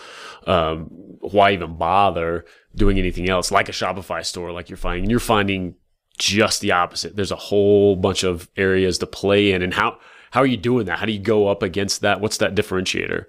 um, 0.47 0.87
why 1.19 1.51
even 1.51 1.77
bother 1.77 2.45
doing 2.75 2.97
anything 2.97 3.29
else 3.29 3.51
like 3.51 3.69
a 3.69 3.71
Shopify 3.71 4.25
store, 4.25 4.51
like 4.51 4.69
you're 4.69 4.77
finding? 4.77 5.09
You're 5.09 5.19
finding 5.19 5.75
just 6.17 6.61
the 6.61 6.71
opposite. 6.71 7.15
There's 7.15 7.31
a 7.31 7.35
whole 7.35 7.95
bunch 7.95 8.23
of 8.23 8.49
areas 8.55 8.97
to 8.99 9.07
play 9.07 9.51
in, 9.51 9.61
and 9.61 9.73
how 9.73 9.97
how 10.31 10.41
are 10.41 10.45
you 10.45 10.57
doing 10.57 10.85
that? 10.87 10.99
How 10.99 11.05
do 11.05 11.11
you 11.11 11.19
go 11.19 11.47
up 11.47 11.63
against 11.63 12.01
that? 12.01 12.21
What's 12.21 12.37
that 12.37 12.55
differentiator? 12.55 13.25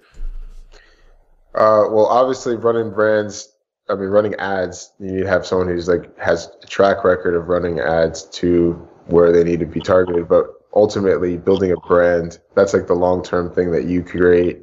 Uh, 1.55 1.87
well, 1.89 2.07
obviously, 2.07 2.55
running 2.55 2.91
brands. 2.91 3.53
I 3.89 3.95
mean, 3.95 4.09
running 4.09 4.35
ads. 4.35 4.91
You 4.99 5.11
need 5.11 5.21
to 5.21 5.29
have 5.29 5.45
someone 5.45 5.67
who's 5.67 5.87
like 5.87 6.17
has 6.19 6.51
a 6.61 6.67
track 6.67 7.03
record 7.03 7.35
of 7.35 7.47
running 7.47 7.79
ads 7.79 8.23
to 8.31 8.73
where 9.05 9.31
they 9.31 9.43
need 9.43 9.61
to 9.61 9.65
be 9.65 9.79
targeted. 9.79 10.27
But 10.27 10.47
ultimately, 10.73 11.37
building 11.37 11.71
a 11.71 11.77
brand 11.77 12.39
that's 12.55 12.73
like 12.73 12.87
the 12.87 12.95
long 12.95 13.23
term 13.23 13.51
thing 13.53 13.71
that 13.71 13.85
you 13.85 14.03
create 14.03 14.61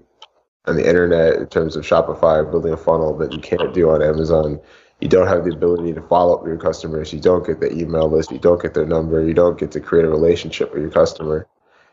on 0.66 0.76
the 0.76 0.86
internet 0.86 1.34
in 1.34 1.46
terms 1.46 1.76
of 1.76 1.84
Shopify, 1.84 2.48
building 2.50 2.72
a 2.72 2.76
funnel 2.76 3.16
that 3.18 3.32
you 3.32 3.38
can't 3.38 3.74
do 3.74 3.90
on 3.90 4.02
Amazon 4.02 4.60
you 5.04 5.10
don't 5.10 5.28
have 5.28 5.44
the 5.44 5.52
ability 5.52 5.92
to 5.92 6.00
follow 6.00 6.32
up 6.34 6.42
with 6.42 6.48
your 6.48 6.58
customers. 6.58 7.12
You 7.12 7.20
don't 7.20 7.46
get 7.46 7.60
the 7.60 7.70
email 7.70 8.10
list. 8.10 8.32
You 8.32 8.38
don't 8.38 8.60
get 8.60 8.72
their 8.72 8.86
number. 8.86 9.22
You 9.22 9.34
don't 9.34 9.58
get 9.58 9.70
to 9.72 9.80
create 9.80 10.06
a 10.06 10.08
relationship 10.08 10.72
with 10.72 10.80
your 10.80 10.90
customer. 10.90 11.46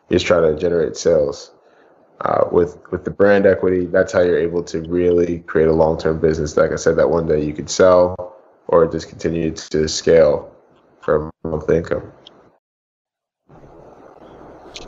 You're 0.08 0.18
just 0.18 0.26
try 0.26 0.40
to 0.40 0.56
generate 0.58 0.96
sales. 0.96 1.52
Uh, 2.22 2.48
with 2.54 2.78
with 2.90 3.04
the 3.04 3.12
brand 3.12 3.46
equity, 3.46 3.86
that's 3.86 4.14
how 4.14 4.22
you're 4.22 4.40
able 4.40 4.64
to 4.64 4.80
really 4.84 5.40
create 5.40 5.68
a 5.68 5.74
long 5.74 5.98
term 5.98 6.22
business. 6.22 6.56
Like 6.56 6.72
I 6.72 6.78
said, 6.78 6.96
that 6.96 7.10
one 7.10 7.28
day 7.28 7.44
you 7.44 7.54
could 7.54 7.70
sell 7.70 8.38
or 8.68 8.88
just 8.88 9.10
continue 9.10 9.52
to 9.52 9.90
scale 9.90 10.50
for 11.02 11.30
monthly 11.44 11.78
income. 11.80 12.14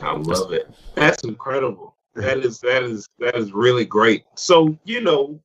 I 0.00 0.16
love 0.16 0.50
it. 0.50 0.70
That's 0.94 1.24
incredible. 1.24 1.94
That 2.14 2.38
is 2.38 2.58
that 2.60 2.84
is 2.84 3.06
that 3.18 3.36
is 3.36 3.52
really 3.52 3.84
great. 3.84 4.24
So 4.34 4.78
you 4.84 5.02
know, 5.02 5.38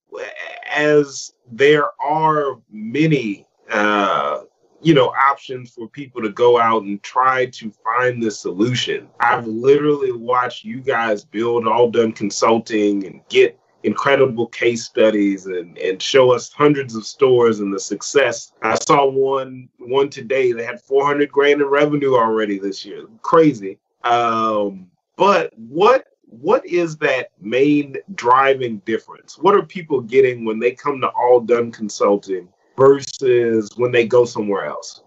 as 0.70 1.34
there 1.52 1.90
are 2.02 2.60
many 2.72 3.48
uh, 3.70 4.42
you 4.82 4.94
know 4.94 5.10
options 5.10 5.72
for 5.72 5.88
people 5.90 6.22
to 6.22 6.30
go 6.30 6.60
out 6.60 6.84
and 6.84 7.04
try 7.04 7.46
to 7.48 7.72
find 7.84 8.24
the 8.24 8.32
solution 8.32 9.10
i've 9.20 9.46
literally 9.46 10.14
watched 10.14 10.64
you 10.64 10.80
guys 10.80 11.26
build 11.26 11.68
all 11.68 11.92
done 11.92 12.14
consulting 12.14 13.06
and 13.06 13.20
get 13.28 13.60
incredible 13.84 14.48
case 14.48 14.84
studies 14.84 15.46
and, 15.46 15.78
and 15.78 16.02
show 16.02 16.32
us 16.34 16.52
hundreds 16.52 16.96
of 16.96 17.06
stores 17.06 17.60
and 17.60 17.74
the 17.74 17.80
success. 17.80 18.54
I 18.62 18.76
saw 18.76 19.08
one 19.08 19.70
one 19.78 20.10
today 20.10 20.52
that 20.52 20.66
had 20.66 20.82
400 20.82 21.32
grand 21.32 21.62
in 21.62 21.68
revenue 21.68 22.16
already 22.16 22.60
this 22.60 22.86
year. 22.86 23.06
Crazy. 23.22 23.80
Um, 24.04 24.88
but 25.16 25.54
what 25.58 26.06
what 26.30 26.66
is 26.66 26.98
that 26.98 27.32
main 27.42 27.98
driving 28.16 28.80
difference? 28.80 29.38
What 29.38 29.56
are 29.56 29.64
people 29.64 30.02
getting 30.02 30.46
when 30.46 30.60
they 30.60 30.72
come 30.72 31.02
to 31.02 31.08
All 31.10 31.40
Done 31.40 31.72
Consulting 31.72 32.48
versus 32.78 33.70
when 33.76 33.92
they 33.92 34.08
go 34.08 34.26
somewhere 34.26 34.66
else? 34.66 35.02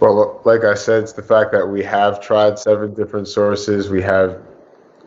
Well, 0.00 0.40
like 0.44 0.64
I 0.64 0.74
said, 0.74 1.02
it's 1.02 1.12
the 1.12 1.22
fact 1.22 1.52
that 1.52 1.66
we 1.66 1.82
have 1.82 2.20
tried 2.20 2.58
seven 2.58 2.94
different 2.94 3.28
sources. 3.28 3.88
We 3.88 4.02
have, 4.02 4.42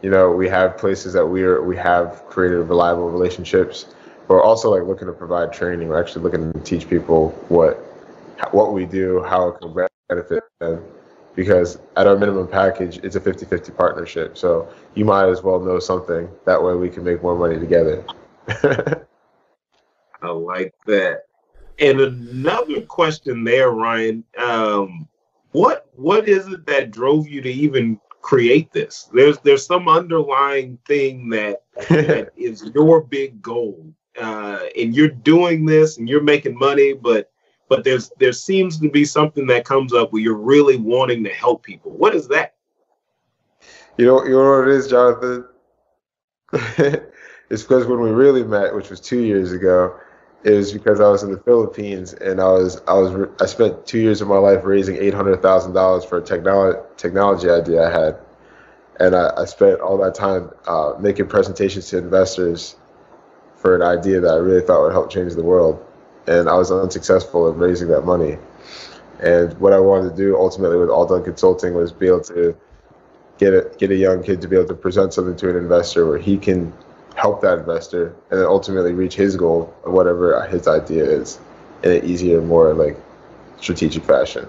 you 0.01 0.09
know, 0.09 0.31
we 0.31 0.47
have 0.49 0.77
places 0.77 1.13
that 1.13 1.25
we 1.25 1.43
are 1.43 1.61
we 1.61 1.77
have 1.77 2.23
created 2.27 2.57
reliable 2.59 3.09
relationships. 3.09 3.88
We're 4.27 4.41
also 4.41 4.71
like 4.71 4.88
looking 4.88 5.07
to 5.07 5.13
provide 5.13 5.53
training. 5.53 5.89
We're 5.89 5.99
actually 5.99 6.23
looking 6.23 6.53
to 6.53 6.59
teach 6.61 6.89
people 6.89 7.29
what 7.49 7.75
what 8.51 8.73
we 8.73 8.85
do, 8.85 9.23
how 9.23 9.49
it 9.49 9.59
can 9.59 9.88
benefit 10.09 10.43
them. 10.59 10.78
Because 11.36 11.79
at 11.95 12.07
our 12.07 12.17
minimum 12.17 12.48
package, 12.48 12.98
it's 13.03 13.15
a 13.15 13.19
50-50 13.19 13.75
partnership. 13.75 14.38
So 14.38 14.67
you 14.95 15.05
might 15.05 15.29
as 15.29 15.43
well 15.43 15.59
know 15.59 15.79
something. 15.79 16.29
That 16.45 16.62
way 16.62 16.75
we 16.75 16.89
can 16.89 17.03
make 17.03 17.21
more 17.24 17.38
money 17.38 17.59
together. 17.59 18.03
I 20.21 20.27
like 20.31 20.74
that. 20.86 21.24
And 21.79 22.01
another 22.01 22.81
question 22.81 23.43
there, 23.43 23.71
Ryan. 23.71 24.24
Um, 24.38 25.07
what 25.51 25.88
what 25.95 26.27
is 26.27 26.48
it 26.48 26.65
that 26.67 26.91
drove 26.91 27.27
you 27.27 27.41
to 27.41 27.50
even 27.50 28.00
create 28.21 28.71
this? 28.71 29.09
There's 29.13 29.38
there's 29.39 29.65
some 29.65 29.88
underlying 29.88 30.77
thing 30.86 31.29
that, 31.29 31.63
that 31.89 32.31
is 32.38 32.69
your 32.75 33.01
big 33.01 33.41
goal, 33.41 33.93
uh, 34.21 34.59
and 34.77 34.93
you're 34.93 35.07
doing 35.07 35.65
this 35.65 35.98
and 35.98 36.09
you're 36.09 36.21
making 36.21 36.57
money, 36.57 36.93
but 36.93 37.31
but 37.69 37.83
there's 37.83 38.11
there 38.17 38.33
seems 38.33 38.79
to 38.79 38.89
be 38.89 39.05
something 39.05 39.47
that 39.47 39.63
comes 39.63 39.93
up 39.93 40.11
where 40.11 40.21
you're 40.21 40.33
really 40.33 40.75
wanting 40.75 41.23
to 41.23 41.29
help 41.29 41.63
people. 41.63 41.91
What 41.91 42.15
is 42.15 42.27
that? 42.29 42.55
You 43.97 44.05
know, 44.05 44.23
you 44.25 44.31
know 44.31 44.59
what 44.59 44.67
it 44.67 44.75
is, 44.75 44.88
Jonathan. 44.88 45.45
it's 47.49 47.63
because 47.63 47.85
when 47.85 47.99
we 47.99 48.09
really 48.09 48.43
met, 48.43 48.73
which 48.73 48.89
was 48.89 48.99
two 48.99 49.21
years 49.21 49.51
ago, 49.51 49.97
it 50.43 50.51
was 50.51 50.73
because 50.73 50.99
I 50.99 51.09
was 51.09 51.21
in 51.21 51.31
the 51.31 51.39
Philippines 51.39 52.13
and 52.13 52.41
I 52.41 52.49
was 52.49 52.81
I 52.88 52.93
was 52.93 53.29
I 53.41 53.45
spent 53.45 53.85
two 53.85 53.99
years 53.99 54.21
of 54.21 54.27
my 54.27 54.38
life 54.38 54.61
raising 54.63 54.97
eight 54.97 55.13
hundred 55.13 55.41
thousand 55.41 55.73
dollars 55.73 56.05
for 56.05 56.17
a 56.17 56.21
technology 56.21 56.79
technology 56.97 57.49
idea 57.49 57.88
I 57.88 57.91
had, 57.91 58.17
and 58.99 59.15
I, 59.15 59.31
I 59.38 59.45
spent 59.45 59.79
all 59.81 59.97
that 59.99 60.15
time 60.15 60.49
uh, 60.65 60.93
making 60.99 61.27
presentations 61.27 61.89
to 61.89 61.97
investors 61.97 62.77
for 63.57 63.75
an 63.75 63.81
idea 63.81 64.21
that 64.21 64.33
I 64.33 64.38
really 64.38 64.65
thought 64.65 64.81
would 64.81 64.93
help 64.93 65.09
change 65.11 65.33
the 65.35 65.43
world, 65.43 65.85
and 66.29 66.48
I 66.48 66.55
was 66.55 66.71
unsuccessful 66.71 67.51
in 67.51 67.57
raising 67.57 67.88
that 67.88 68.01
money. 68.01 68.38
And 69.19 69.59
what 69.59 69.74
I 69.74 69.79
wanted 69.79 70.12
to 70.12 70.15
do 70.15 70.38
ultimately 70.38 70.77
with 70.77 70.89
All 70.89 71.05
Done 71.05 71.24
Consulting 71.24 71.74
was 71.74 71.91
be 71.91 72.07
able 72.07 72.21
to 72.21 72.55
get 73.39 73.53
a 73.53 73.69
get 73.77 73.89
a 73.89 73.95
young 73.95 74.24
kid 74.24 74.39
to 74.41 74.48
be 74.48 74.55
able 74.55 74.67
to 74.67 74.75
present 74.75 75.13
something 75.13 75.36
to 75.38 75.50
an 75.50 75.55
investor 75.55 76.07
where 76.07 76.19
he 76.19 76.38
can 76.38 76.71
help 77.15 77.41
that 77.41 77.57
investor 77.57 78.15
and 78.29 78.39
then 78.39 78.45
ultimately 78.45 78.93
reach 78.93 79.15
his 79.15 79.36
goal 79.36 79.74
whatever 79.83 80.41
his 80.48 80.67
idea 80.67 81.03
is 81.03 81.39
in 81.83 81.91
an 81.91 82.05
easier, 82.05 82.41
more 82.41 82.74
like 82.74 82.95
strategic 83.59 84.03
fashion. 84.03 84.48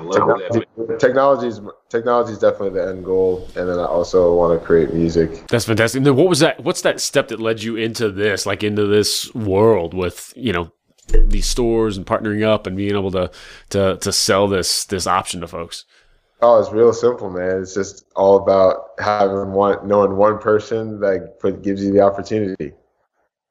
I 0.00 0.02
love 0.02 0.38
that. 0.38 0.98
Technology 0.98 1.48
is 1.48 1.60
technology 1.88 2.32
is 2.32 2.38
definitely 2.38 2.70
the 2.70 2.88
end 2.88 3.04
goal, 3.04 3.46
and 3.56 3.68
then 3.68 3.78
I 3.78 3.84
also 3.84 4.34
want 4.34 4.58
to 4.58 4.64
create 4.64 4.94
music. 4.94 5.46
That's 5.48 5.66
fantastic. 5.66 5.98
And 5.98 6.06
then 6.06 6.16
what 6.16 6.28
was 6.28 6.40
that? 6.40 6.62
What's 6.64 6.82
that 6.82 7.00
step 7.00 7.28
that 7.28 7.40
led 7.40 7.62
you 7.62 7.76
into 7.76 8.10
this, 8.10 8.46
like 8.46 8.62
into 8.62 8.86
this 8.86 9.32
world 9.34 9.94
with 9.94 10.32
you 10.36 10.52
know 10.52 10.72
these 11.08 11.46
stores 11.46 11.96
and 11.96 12.06
partnering 12.06 12.44
up 12.44 12.66
and 12.66 12.76
being 12.76 12.96
able 12.96 13.10
to 13.10 13.30
to 13.70 13.98
to 13.98 14.12
sell 14.12 14.48
this 14.48 14.84
this 14.86 15.06
option 15.06 15.40
to 15.42 15.46
folks? 15.46 15.84
Oh, 16.42 16.58
it's 16.58 16.72
real 16.72 16.92
simple, 16.94 17.28
man. 17.28 17.60
It's 17.60 17.74
just 17.74 18.06
all 18.16 18.36
about 18.36 18.92
having 18.98 19.52
one, 19.52 19.86
knowing 19.86 20.16
one 20.16 20.38
person 20.38 20.98
that 21.00 21.38
put, 21.38 21.62
gives 21.62 21.84
you 21.84 21.92
the 21.92 22.00
opportunity. 22.00 22.72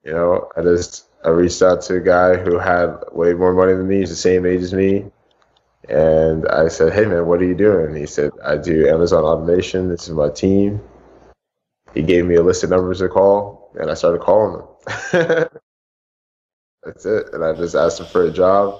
You 0.03 0.13
know, 0.13 0.49
I 0.57 0.63
just 0.63 1.05
I 1.23 1.29
reached 1.29 1.61
out 1.61 1.81
to 1.83 1.97
a 1.97 1.99
guy 1.99 2.37
who 2.37 2.57
had 2.57 2.95
way 3.11 3.33
more 3.33 3.53
money 3.53 3.73
than 3.73 3.87
me. 3.87 3.99
He's 3.99 4.09
the 4.09 4.15
same 4.15 4.45
age 4.45 4.61
as 4.61 4.73
me, 4.73 5.05
and 5.89 6.47
I 6.47 6.67
said, 6.67 6.93
"Hey, 6.93 7.05
man, 7.05 7.25
what 7.25 7.41
are 7.41 7.45
you 7.45 7.55
doing?" 7.55 7.87
And 7.87 7.97
he 7.97 8.05
said, 8.05 8.31
"I 8.45 8.57
do 8.57 8.87
Amazon 8.87 9.23
automation. 9.23 9.89
This 9.89 10.07
is 10.07 10.11
my 10.11 10.29
team." 10.29 10.81
He 11.93 12.03
gave 12.03 12.25
me 12.25 12.35
a 12.35 12.43
list 12.43 12.63
of 12.63 12.69
numbers 12.69 12.99
to 12.99 13.09
call, 13.09 13.71
and 13.79 13.89
I 13.89 13.95
started 13.95 14.21
calling 14.21 14.61
them. 14.61 14.67
That's 16.83 17.05
it. 17.05 17.33
And 17.33 17.43
I 17.43 17.53
just 17.53 17.75
asked 17.75 17.99
him 17.99 18.05
for 18.05 18.23
a 18.23 18.31
job 18.31 18.79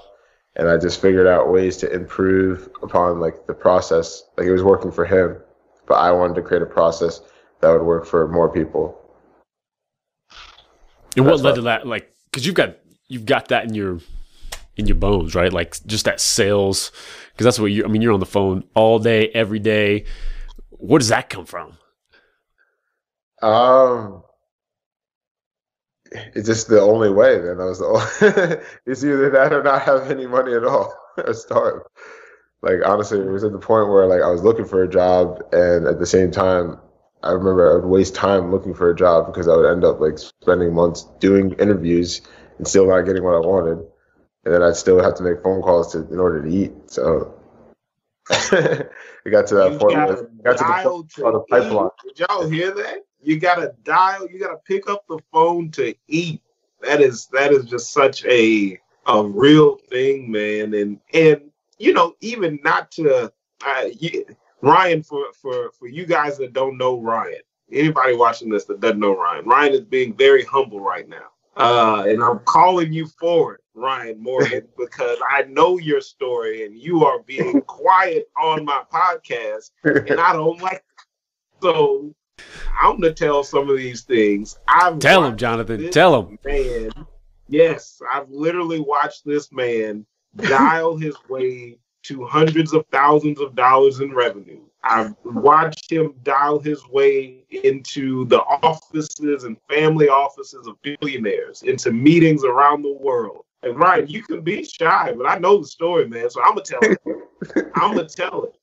and 0.56 0.68
I 0.68 0.76
just 0.76 1.00
figured 1.00 1.26
out 1.26 1.52
ways 1.52 1.76
to 1.78 1.92
improve 1.92 2.68
upon 2.82 3.20
like 3.20 3.46
the 3.46 3.54
process. 3.54 4.24
Like 4.36 4.46
it 4.46 4.52
was 4.52 4.62
working 4.62 4.90
for 4.90 5.04
him, 5.04 5.38
but 5.86 5.94
I 5.94 6.10
wanted 6.12 6.34
to 6.34 6.42
create 6.42 6.62
a 6.62 6.66
process 6.66 7.20
that 7.60 7.70
would 7.70 7.82
work 7.82 8.06
for 8.06 8.26
more 8.28 8.48
people. 8.48 8.96
And 11.16 11.26
what 11.26 11.40
led 11.40 11.56
to 11.56 11.62
that? 11.62 11.86
Like, 11.86 12.14
because 12.30 12.46
you've 12.46 12.54
got 12.54 12.76
you've 13.08 13.26
got 13.26 13.48
that 13.48 13.64
in 13.64 13.74
your 13.74 14.00
in 14.76 14.86
your 14.86 14.96
bones, 14.96 15.34
right? 15.34 15.52
Like 15.52 15.76
just 15.86 16.04
that 16.04 16.20
sales, 16.20 16.92
because 17.32 17.44
that's 17.44 17.58
what 17.58 17.66
you. 17.66 17.84
I 17.84 17.88
mean, 17.88 18.02
you're 18.02 18.12
on 18.12 18.20
the 18.20 18.26
phone 18.26 18.64
all 18.74 18.98
day, 18.98 19.28
every 19.28 19.58
day. 19.58 20.04
Where 20.70 20.98
does 20.98 21.08
that 21.08 21.28
come 21.28 21.44
from? 21.44 21.76
Um, 23.42 24.22
it's 26.12 26.46
just 26.46 26.68
the 26.68 26.80
only 26.80 27.10
way. 27.10 27.38
Then 27.38 27.60
I 27.60 27.64
was 27.64 27.78
the 27.78 27.86
only, 27.86 28.64
it's 28.86 29.04
either 29.04 29.30
that 29.30 29.52
or 29.52 29.62
not 29.62 29.82
have 29.82 30.10
any 30.10 30.26
money 30.26 30.54
at 30.54 30.64
all 30.64 30.94
or 31.18 31.34
starve. 31.34 31.82
Like 32.62 32.80
honestly, 32.84 33.20
it 33.20 33.30
was 33.30 33.44
at 33.44 33.52
the 33.52 33.58
point 33.58 33.88
where 33.88 34.06
like 34.06 34.22
I 34.22 34.30
was 34.30 34.42
looking 34.42 34.66
for 34.66 34.82
a 34.82 34.88
job, 34.88 35.42
and 35.52 35.86
at 35.86 35.98
the 35.98 36.06
same 36.06 36.30
time, 36.30 36.78
I 37.22 37.32
remember 37.32 37.70
I 37.70 37.74
would 37.74 37.88
waste 37.88 38.14
time 38.14 38.50
looking 38.50 38.74
for 38.74 38.90
a 38.90 38.96
job 38.96 39.26
because 39.26 39.48
I 39.48 39.56
would 39.56 39.70
end 39.70 39.84
up 39.84 40.00
like 40.00 40.18
spending 40.18 40.74
months 40.74 41.06
doing 41.20 41.52
interviews 41.52 42.22
and 42.58 42.66
still 42.66 42.86
not 42.86 43.02
getting 43.02 43.24
what 43.24 43.34
I 43.34 43.40
wanted, 43.40 43.86
and 44.44 44.54
then 44.54 44.62
I'd 44.62 44.76
still 44.76 45.02
have 45.02 45.14
to 45.16 45.22
make 45.22 45.42
phone 45.42 45.62
calls 45.62 45.92
to 45.92 45.98
in 46.10 46.18
order 46.18 46.42
to 46.42 46.48
eat. 46.48 46.72
So 46.86 47.34
it 48.30 49.30
got 49.30 49.46
to 49.48 49.54
that 49.56 49.78
point. 49.78 49.94
gotta 49.94 50.14
Where, 50.14 50.54
got 50.54 50.58
to 50.58 50.64
the 50.64 50.70
dial 50.70 51.02
the 51.02 51.40
to 51.40 51.44
pipeline. 51.50 51.90
Did 52.04 52.20
y'all 52.20 52.48
hear 52.48 52.72
that? 52.72 53.04
You 53.22 53.38
gotta 53.38 53.74
dial. 53.84 54.28
You 54.28 54.38
gotta 54.38 54.58
pick 54.64 54.88
up 54.88 55.06
the 55.08 55.18
phone 55.32 55.70
to 55.72 55.94
eat. 56.08 56.40
That 56.82 57.00
is 57.00 57.26
that 57.32 57.52
is 57.52 57.66
just 57.66 57.92
such 57.92 58.24
a 58.24 58.78
a 59.06 59.24
real 59.24 59.76
thing, 59.90 60.30
man. 60.30 60.74
And 60.74 61.00
and 61.12 61.50
you 61.78 61.92
know 61.92 62.14
even 62.20 62.58
not 62.62 62.90
to 62.92 63.32
uh, 63.66 63.88
you, 63.98 64.24
Ryan 64.62 65.02
for 65.02 65.26
for 65.34 65.70
for 65.78 65.88
you 65.88 66.06
guys 66.06 66.38
that 66.38 66.52
don't 66.52 66.78
know 66.78 67.00
Ryan. 67.00 67.40
Anybody 67.72 68.16
watching 68.16 68.48
this 68.48 68.64
that 68.64 68.80
doesn't 68.80 68.98
know 68.98 69.16
Ryan, 69.16 69.44
Ryan 69.44 69.74
is 69.74 69.80
being 69.82 70.14
very 70.14 70.44
humble 70.44 70.80
right 70.80 71.08
now. 71.08 71.28
Uh, 71.56 72.04
and 72.06 72.22
I'm 72.22 72.40
calling 72.40 72.92
you 72.92 73.06
forward, 73.06 73.60
Ryan 73.80 74.22
Morgan, 74.22 74.68
because 74.78 75.18
I 75.28 75.42
know 75.42 75.78
your 75.78 76.00
story 76.00 76.64
and 76.64 76.76
you 76.76 77.04
are 77.04 77.20
being 77.22 77.60
quiet 77.66 78.28
on 78.40 78.64
my 78.64 78.82
podcast, 78.92 79.70
and 79.84 80.20
I 80.20 80.32
don't 80.32 80.60
like. 80.60 80.74
It. 80.74 80.82
So 81.62 82.14
I'm 82.80 83.00
gonna 83.00 83.12
tell 83.12 83.44
some 83.44 83.68
of 83.68 83.76
these 83.76 84.02
things. 84.02 84.58
I've 84.68 84.98
Tell 84.98 85.24
him, 85.24 85.36
Jonathan. 85.36 85.90
Tell 85.90 86.22
him. 86.22 86.38
man. 86.44 86.90
Yes, 87.48 88.00
I've 88.12 88.30
literally 88.30 88.80
watched 88.80 89.24
this 89.24 89.50
man 89.50 90.06
dial 90.36 90.96
his 90.96 91.16
way 91.28 91.78
to 92.04 92.24
hundreds 92.24 92.72
of 92.72 92.84
thousands 92.92 93.40
of 93.40 93.54
dollars 93.54 94.00
in 94.00 94.14
revenue. 94.14 94.60
I've 94.82 95.14
watched 95.24 95.92
him 95.92 96.14
dial 96.22 96.58
his 96.58 96.86
way 96.88 97.44
into 97.50 98.24
the 98.26 98.40
offices 98.40 99.44
and 99.44 99.58
family 99.68 100.08
offices 100.08 100.66
of 100.66 100.80
billionaires, 100.82 101.62
into 101.62 101.92
meetings 101.92 102.44
around 102.44 102.82
the 102.82 102.96
world. 103.00 103.44
And 103.62 103.78
Ryan, 103.78 104.08
you 104.08 104.22
can 104.22 104.40
be 104.40 104.64
shy, 104.64 105.12
but 105.16 105.26
I 105.26 105.38
know 105.38 105.58
the 105.58 105.66
story, 105.66 106.08
man. 106.08 106.30
So 106.30 106.42
I'm 106.42 106.54
gonna 106.54 106.62
tell 106.62 106.80
it. 106.82 106.98
I'm 107.74 107.94
gonna 107.94 108.08
tell 108.08 108.44
it. 108.44 108.54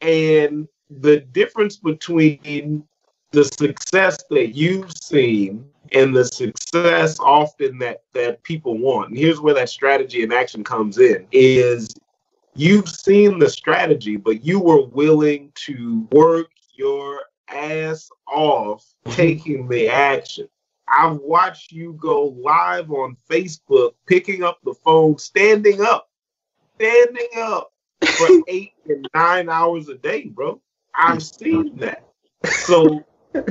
And 0.00 0.68
the 0.90 1.20
difference 1.20 1.76
between 1.76 2.84
the 3.32 3.44
success 3.44 4.18
that 4.30 4.54
you've 4.54 4.92
seen 4.92 5.68
and 5.92 6.14
the 6.14 6.24
success 6.24 7.18
often 7.20 7.78
that 7.78 8.02
that 8.12 8.42
people 8.42 8.78
want 8.78 9.08
and 9.08 9.18
here's 9.18 9.40
where 9.40 9.54
that 9.54 9.68
strategy 9.68 10.22
and 10.22 10.32
action 10.32 10.64
comes 10.64 10.98
in 10.98 11.26
is 11.32 11.94
you've 12.54 12.88
seen 12.88 13.38
the 13.38 13.48
strategy 13.48 14.16
but 14.16 14.44
you 14.44 14.60
were 14.60 14.84
willing 14.86 15.50
to 15.54 16.06
work 16.12 16.48
your 16.74 17.20
ass 17.48 18.10
off 18.26 18.84
mm-hmm. 19.06 19.16
taking 19.16 19.68
the 19.68 19.88
action 19.88 20.48
i've 20.96 21.16
watched 21.18 21.72
you 21.72 21.92
go 22.00 22.36
live 22.42 22.90
on 22.90 23.16
facebook 23.30 23.92
picking 24.06 24.42
up 24.42 24.58
the 24.64 24.74
phone 24.74 25.18
standing 25.18 25.80
up 25.80 26.08
standing 26.76 27.28
up 27.36 27.72
for 28.16 28.28
eight 28.48 28.72
and 28.88 29.06
nine 29.14 29.48
hours 29.48 29.88
a 29.88 29.94
day 29.94 30.24
bro 30.24 30.60
i've 30.94 31.22
seen 31.22 31.76
that 31.76 32.04
so 32.44 33.04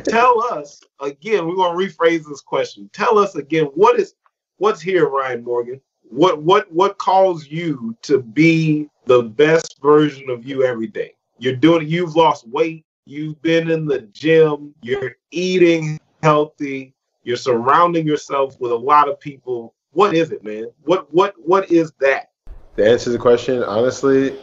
tell 0.03 0.41
us 0.53 0.81
again. 1.01 1.47
We're 1.47 1.55
gonna 1.55 1.77
rephrase 1.77 2.27
this 2.27 2.41
question. 2.41 2.89
Tell 2.93 3.17
us 3.17 3.35
again 3.35 3.65
what 3.75 3.99
is 3.99 4.13
what's 4.57 4.81
here, 4.81 5.09
Ryan 5.09 5.43
Morgan. 5.43 5.81
What 6.03 6.41
what 6.41 6.71
what 6.71 6.97
calls 6.97 7.47
you 7.47 7.95
to 8.03 8.19
be 8.21 8.89
the 9.05 9.23
best 9.23 9.81
version 9.81 10.29
of 10.29 10.45
you 10.45 10.63
every 10.63 10.87
day? 10.87 11.13
You're 11.39 11.55
doing. 11.55 11.87
You've 11.87 12.15
lost 12.15 12.47
weight. 12.47 12.85
You've 13.05 13.41
been 13.41 13.69
in 13.69 13.85
the 13.85 14.01
gym. 14.01 14.73
You're 14.81 15.15
eating 15.31 15.99
healthy. 16.23 16.93
You're 17.27 17.35
surrounding 17.35 18.07
yourself 18.07 18.57
with 18.61 18.71
a 18.71 18.77
lot 18.77 19.09
of 19.09 19.19
people. 19.19 19.75
What 19.91 20.13
is 20.15 20.31
it, 20.31 20.45
man? 20.45 20.71
What 20.83 21.13
what 21.13 21.33
what 21.37 21.69
is 21.69 21.91
that? 21.99 22.29
To 22.77 22.89
answer 22.89 23.09
the 23.09 23.17
question, 23.17 23.61
honestly, 23.63 24.33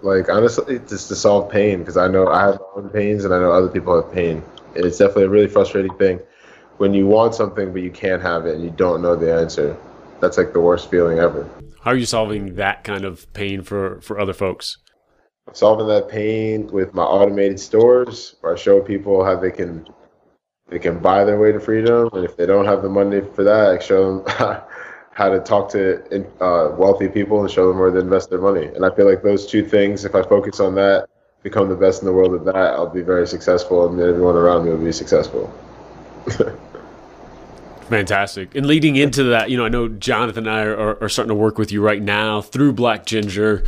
like 0.00 0.30
honestly, 0.30 0.78
just 0.78 1.08
to 1.08 1.16
solve 1.16 1.50
pain 1.50 1.80
because 1.80 1.98
I 1.98 2.08
know 2.08 2.28
I 2.28 2.46
have 2.46 2.54
my 2.54 2.82
own 2.82 2.88
pains 2.88 3.26
and 3.26 3.34
I 3.34 3.40
know 3.40 3.52
other 3.52 3.68
people 3.68 3.94
have 3.94 4.10
pain. 4.10 4.42
It's 4.74 4.96
definitely 4.96 5.24
a 5.24 5.28
really 5.28 5.48
frustrating 5.48 5.94
thing 5.98 6.18
when 6.78 6.94
you 6.94 7.06
want 7.06 7.34
something 7.34 7.74
but 7.74 7.82
you 7.82 7.90
can't 7.90 8.22
have 8.22 8.46
it 8.46 8.54
and 8.54 8.64
you 8.64 8.70
don't 8.70 9.02
know 9.02 9.16
the 9.16 9.30
answer. 9.34 9.76
That's 10.20 10.38
like 10.38 10.54
the 10.54 10.60
worst 10.60 10.90
feeling 10.90 11.18
ever. 11.18 11.46
How 11.82 11.90
are 11.90 11.96
you 11.96 12.06
solving 12.06 12.54
that 12.54 12.84
kind 12.84 13.04
of 13.04 13.30
pain 13.34 13.60
for 13.60 14.00
for 14.00 14.18
other 14.18 14.32
folks? 14.32 14.78
solving 15.52 15.88
that 15.88 16.08
pain 16.08 16.68
with 16.68 16.94
my 16.94 17.02
automated 17.02 17.60
stores 17.60 18.36
where 18.40 18.54
I 18.54 18.56
show 18.56 18.80
people 18.80 19.24
how 19.24 19.36
they 19.36 19.50
can 19.50 19.84
they 20.70 20.78
can 20.78 20.98
buy 20.98 21.24
their 21.24 21.38
way 21.38 21.52
to 21.52 21.60
freedom 21.60 22.08
and 22.12 22.24
if 22.24 22.36
they 22.36 22.46
don't 22.46 22.64
have 22.64 22.82
the 22.82 22.88
money 22.88 23.20
for 23.34 23.44
that 23.44 23.70
I 23.70 23.78
show 23.78 24.22
them 24.22 24.34
how 25.12 25.28
to 25.28 25.40
talk 25.40 25.70
to 25.72 26.24
uh, 26.40 26.74
wealthy 26.76 27.08
people 27.08 27.42
and 27.42 27.50
show 27.50 27.68
them 27.68 27.78
where 27.78 27.90
to 27.90 27.98
invest 27.98 28.30
their 28.30 28.40
money 28.40 28.66
and 28.66 28.84
I 28.84 28.94
feel 28.94 29.08
like 29.08 29.22
those 29.22 29.46
two 29.46 29.64
things 29.66 30.04
if 30.04 30.14
I 30.14 30.22
focus 30.22 30.60
on 30.60 30.74
that 30.76 31.08
become 31.42 31.68
the 31.68 31.76
best 31.76 32.02
in 32.02 32.06
the 32.06 32.12
world 32.12 32.34
at 32.34 32.44
that 32.46 32.74
I'll 32.74 32.88
be 32.88 33.02
very 33.02 33.26
successful 33.26 33.88
and 33.88 34.00
everyone 34.00 34.36
around 34.36 34.64
me 34.64 34.70
will 34.70 34.78
be 34.78 34.92
successful 34.92 35.52
Fantastic. 37.90 38.54
And 38.54 38.66
leading 38.66 38.94
into 38.94 39.24
that, 39.24 39.50
you 39.50 39.56
know, 39.56 39.64
I 39.64 39.68
know 39.68 39.88
Jonathan 39.88 40.46
and 40.46 40.56
I 40.56 40.62
are, 40.62 41.02
are 41.02 41.08
starting 41.08 41.30
to 41.30 41.34
work 41.34 41.58
with 41.58 41.72
you 41.72 41.82
right 41.82 42.00
now 42.00 42.40
through 42.40 42.74
Black 42.74 43.04
Ginger. 43.04 43.64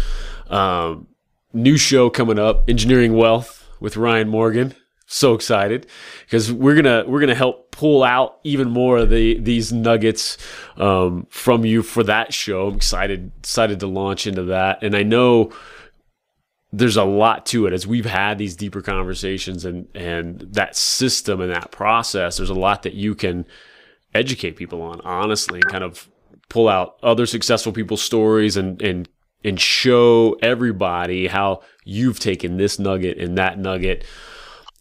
Um, 0.48 1.08
new 1.52 1.76
show 1.76 2.08
coming 2.08 2.38
up, 2.38 2.70
Engineering 2.70 3.16
Wealth 3.16 3.68
with 3.80 3.96
Ryan 3.96 4.28
Morgan. 4.28 4.76
So 5.12 5.34
excited 5.34 5.86
because 6.24 6.50
we're 6.50 6.74
gonna 6.74 7.04
we're 7.06 7.20
gonna 7.20 7.34
help 7.34 7.70
pull 7.70 8.02
out 8.02 8.38
even 8.44 8.70
more 8.70 8.96
of 8.96 9.10
the 9.10 9.38
these 9.38 9.70
nuggets 9.70 10.38
um, 10.78 11.26
from 11.28 11.66
you 11.66 11.82
for 11.82 12.02
that 12.04 12.32
show. 12.32 12.68
I'm 12.68 12.76
excited 12.76 13.30
excited 13.40 13.80
to 13.80 13.86
launch 13.88 14.26
into 14.26 14.44
that, 14.44 14.82
and 14.82 14.96
I 14.96 15.02
know 15.02 15.52
there's 16.72 16.96
a 16.96 17.04
lot 17.04 17.44
to 17.46 17.66
it 17.66 17.74
as 17.74 17.86
we've 17.86 18.06
had 18.06 18.38
these 18.38 18.56
deeper 18.56 18.80
conversations 18.80 19.66
and 19.66 19.86
and 19.94 20.40
that 20.52 20.76
system 20.76 21.42
and 21.42 21.52
that 21.52 21.70
process. 21.70 22.38
There's 22.38 22.48
a 22.48 22.54
lot 22.54 22.82
that 22.84 22.94
you 22.94 23.14
can 23.14 23.44
educate 24.14 24.56
people 24.56 24.80
on 24.80 25.02
honestly, 25.02 25.60
and 25.62 25.70
kind 25.70 25.84
of 25.84 26.08
pull 26.48 26.70
out 26.70 26.96
other 27.02 27.26
successful 27.26 27.72
people's 27.72 28.00
stories 28.00 28.56
and 28.56 28.80
and 28.80 29.10
and 29.44 29.60
show 29.60 30.38
everybody 30.40 31.26
how 31.26 31.60
you've 31.84 32.18
taken 32.18 32.56
this 32.56 32.78
nugget 32.78 33.18
and 33.18 33.36
that 33.36 33.58
nugget. 33.58 34.06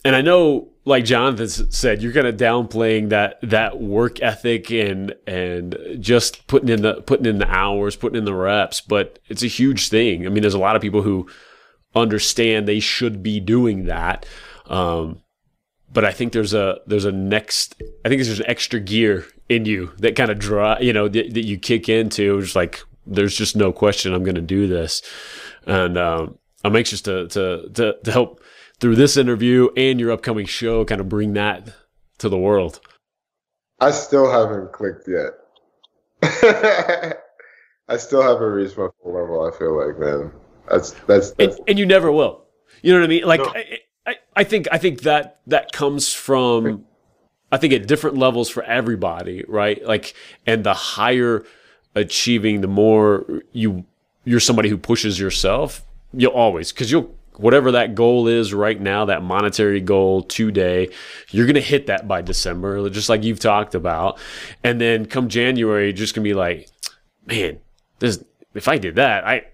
And 0.04 0.16
I 0.16 0.22
know, 0.22 0.70
like 0.84 1.06
Jonathan 1.06 1.48
said, 1.48 2.02
you're 2.02 2.14
kind 2.14 2.28
of 2.28 2.38
downplaying 2.38 3.10
that 3.10 3.40
that 3.44 3.80
work 3.80 4.22
ethic 4.22 4.72
and 4.72 5.14
and 5.28 5.78
just 6.00 6.48
putting 6.48 6.70
in 6.70 6.82
the 6.82 7.02
putting 7.02 7.28
in 7.28 7.38
the 7.38 7.50
hours, 7.50 7.96
putting 7.96 8.18
in 8.18 8.26
the 8.26 8.34
reps. 8.34 8.82
But 8.82 9.20
it's 9.28 9.44
a 9.44 9.48
huge 9.48 9.90
thing. 9.90 10.26
I 10.26 10.30
mean, 10.30 10.42
there's 10.42 10.56
a 10.56 10.60
lot 10.60 10.76
of 10.76 10.82
people 10.82 11.04
who 11.04 11.30
understand 11.94 12.68
they 12.68 12.80
should 12.80 13.22
be 13.22 13.40
doing 13.40 13.86
that. 13.86 14.26
Um, 14.68 15.22
but 15.94 16.06
I 16.06 16.12
think 16.12 16.34
there's 16.34 16.54
a 16.54 16.80
there's 16.88 17.06
a 17.06 17.12
next. 17.12 17.76
I 18.06 18.10
think 18.10 18.24
there's 18.24 18.40
an 18.40 18.46
extra 18.48 18.80
gear 18.80 19.28
in 19.50 19.66
you 19.66 19.92
that 20.00 20.16
kind 20.16 20.32
of 20.32 20.40
draw. 20.40 20.80
You 20.80 20.94
know 20.94 21.08
that, 21.10 21.34
that 21.34 21.46
you 21.46 21.58
kick 21.58 21.90
into. 21.90 22.42
Just 22.42 22.56
like 22.56 22.82
there's 23.06 23.36
just 23.36 23.56
no 23.56 23.72
question 23.72 24.14
I'm 24.14 24.24
going 24.24 24.36
to 24.36 24.42
do 24.42 24.68
this, 24.68 25.02
and 25.68 25.98
um, 25.98 26.38
I'm 26.64 26.76
anxious 26.76 27.02
to, 27.02 27.28
to 27.28 27.70
to 27.74 27.98
to 28.04 28.12
help 28.12 28.42
through 28.82 28.96
this 28.96 29.16
interview 29.16 29.70
and 29.78 30.00
your 30.00 30.12
upcoming 30.12 30.48
show, 30.48 30.84
kind 30.84 31.00
of 31.00 31.08
bring 31.08 31.34
that 31.34 31.70
to 32.18 32.28
the 32.28 32.38
world. 32.38 32.82
I 33.80 33.92
still 33.92 34.30
haven't 34.30 34.74
clicked 34.74 35.08
yet. 35.08 35.32
I 37.88 37.98
still 37.98 38.22
haven't 38.22 38.42
reached 38.42 38.78
my 38.78 38.88
full 39.02 39.14
level. 39.14 39.48
I 39.48 39.58
feel 39.58 39.78
like, 39.78 39.98
man, 40.00 40.32
that's 40.70 40.92
that's, 41.08 41.32
that's 41.32 41.58
and, 41.58 41.70
and, 41.70 41.80
you 41.80 41.86
never 41.86 42.12
will. 42.12 42.46
You 42.82 42.94
know 42.94 43.00
what 43.00 43.06
I 43.06 43.08
mean? 43.08 43.24
Like, 43.24 43.40
no. 43.40 43.54
I, 43.56 43.80
I, 44.06 44.16
I 44.36 44.44
think 44.44 44.68
I 44.72 44.78
think 44.78 45.02
that 45.02 45.40
that 45.48 45.72
comes 45.72 46.14
from. 46.14 46.86
I 47.52 47.58
think 47.58 47.74
at 47.74 47.86
different 47.86 48.18
levels 48.18 48.50
for 48.50 48.64
everybody, 48.64 49.44
right? 49.48 49.86
Like, 49.86 50.14
and 50.46 50.64
the 50.64 50.74
higher 50.74 51.44
achieving, 51.96 52.62
the 52.62 52.68
more 52.68 53.26
you 53.52 53.86
you're 54.24 54.40
somebody 54.40 54.70
who 54.70 54.78
pushes 54.78 55.20
yourself. 55.20 55.84
You'll 56.14 56.34
always 56.34 56.72
because 56.72 56.92
you'll 56.92 57.16
whatever 57.42 57.72
that 57.74 57.96
goal 57.96 58.28
is 58.28 58.54
right 58.54 58.80
now, 58.80 59.06
that 59.06 59.24
monetary 59.24 59.82
goal 59.82 60.24
today, 60.24 60.90
you're 61.30 61.48
gonna 61.48 61.60
hit 61.60 61.88
that 61.88 62.08
by 62.08 62.22
December, 62.22 62.90
just 62.90 63.10
like 63.10 63.24
you've 63.24 63.40
talked 63.40 63.76
about. 63.76 64.20
And 64.64 64.80
then 64.80 65.06
come 65.06 65.28
January, 65.28 65.92
just 65.94 66.16
gonna 66.16 66.24
be 66.24 66.34
like, 66.34 66.70
man, 67.26 67.60
this 68.00 68.24
if 68.54 68.68
I 68.68 68.78
did 68.78 68.96
that, 68.96 69.26
I 69.26 69.46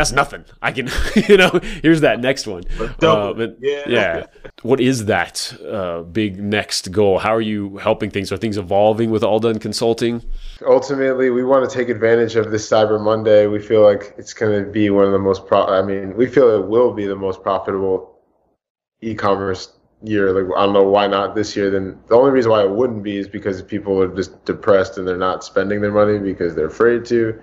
that's 0.00 0.12
nothing. 0.12 0.46
I 0.62 0.72
can, 0.72 0.88
you 1.28 1.36
know, 1.36 1.60
here's 1.82 2.00
that 2.00 2.20
next 2.20 2.46
one. 2.46 2.64
Uh, 2.80 3.34
but 3.34 3.58
yeah. 3.60 3.82
yeah. 3.86 4.26
What 4.62 4.80
is 4.80 5.04
that 5.06 5.54
uh, 5.62 6.02
big 6.02 6.42
next 6.42 6.90
goal? 6.90 7.18
How 7.18 7.34
are 7.34 7.40
you 7.42 7.76
helping 7.76 8.10
things? 8.10 8.32
Are 8.32 8.38
things 8.38 8.56
evolving 8.56 9.10
with 9.10 9.22
All 9.22 9.40
Done 9.40 9.58
Consulting? 9.58 10.22
Ultimately, 10.66 11.28
we 11.28 11.44
want 11.44 11.68
to 11.68 11.76
take 11.76 11.90
advantage 11.90 12.36
of 12.36 12.50
this 12.50 12.66
Cyber 12.68 12.98
Monday. 12.98 13.46
We 13.46 13.60
feel 13.60 13.82
like 13.82 14.14
it's 14.16 14.32
going 14.32 14.64
to 14.64 14.70
be 14.70 14.88
one 14.88 15.04
of 15.04 15.12
the 15.12 15.18
most 15.18 15.46
pro. 15.46 15.66
I 15.66 15.82
mean, 15.82 16.16
we 16.16 16.26
feel 16.26 16.48
it 16.48 16.66
will 16.66 16.94
be 16.94 17.06
the 17.06 17.16
most 17.16 17.42
profitable 17.42 18.18
e-commerce 19.02 19.70
year. 20.02 20.32
Like, 20.32 20.56
I 20.56 20.64
don't 20.64 20.72
know 20.72 20.88
why 20.88 21.08
not 21.08 21.34
this 21.34 21.54
year. 21.54 21.70
Then 21.70 21.98
the 22.08 22.16
only 22.16 22.30
reason 22.30 22.50
why 22.50 22.62
it 22.62 22.70
wouldn't 22.70 23.02
be 23.02 23.18
is 23.18 23.28
because 23.28 23.60
people 23.60 24.00
are 24.02 24.14
just 24.16 24.46
depressed 24.46 24.96
and 24.96 25.06
they're 25.06 25.18
not 25.18 25.44
spending 25.44 25.82
their 25.82 25.92
money 25.92 26.18
because 26.18 26.54
they're 26.54 26.66
afraid 26.68 27.04
to 27.06 27.38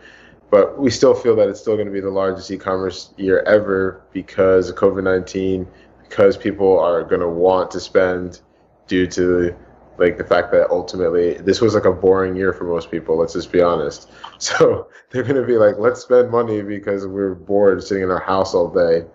but 0.50 0.80
we 0.80 0.90
still 0.90 1.14
feel 1.14 1.36
that 1.36 1.50
it's 1.50 1.60
still 1.60 1.76
going 1.76 1.88
to 1.88 1.94
be 1.94 2.00
the 2.00 2.10
largest 2.10 2.50
e-commerce 2.52 3.14
year 3.18 3.40
ever 3.42 4.02
because 4.14 4.70
of 4.70 4.76
COVID-19, 4.76 5.68
because 6.04 6.38
people 6.38 6.80
are 6.80 7.04
going 7.04 7.22
to 7.22 7.28
want 7.28 7.72
to 7.72 7.80
spend 7.80 8.42
due 8.88 9.08
to 9.08 9.56
like 9.98 10.18
the 10.18 10.24
fact 10.24 10.52
that 10.52 10.70
ultimately 10.70 11.34
this 11.36 11.60
was 11.60 11.74
like 11.74 11.86
a 11.86 11.92
boring 11.92 12.36
year 12.36 12.54
for 12.54 12.64
most 12.64 12.92
people. 12.92 13.18
Let's 13.18 13.34
just 13.34 13.52
be 13.52 13.62
honest. 13.62 14.10
So 14.40 14.88
they're 15.10 15.24
going 15.24 15.42
to 15.42 15.48
be 15.48 15.58
like, 15.58 15.80
let's 15.80 16.02
spend 16.02 16.30
money 16.30 16.62
because 16.62 17.08
we're 17.08 17.34
bored 17.34 17.84
sitting 17.84 18.04
in 18.04 18.12
our 18.12 18.20
house 18.20 18.54
all 18.54 18.70
day. 18.70 19.08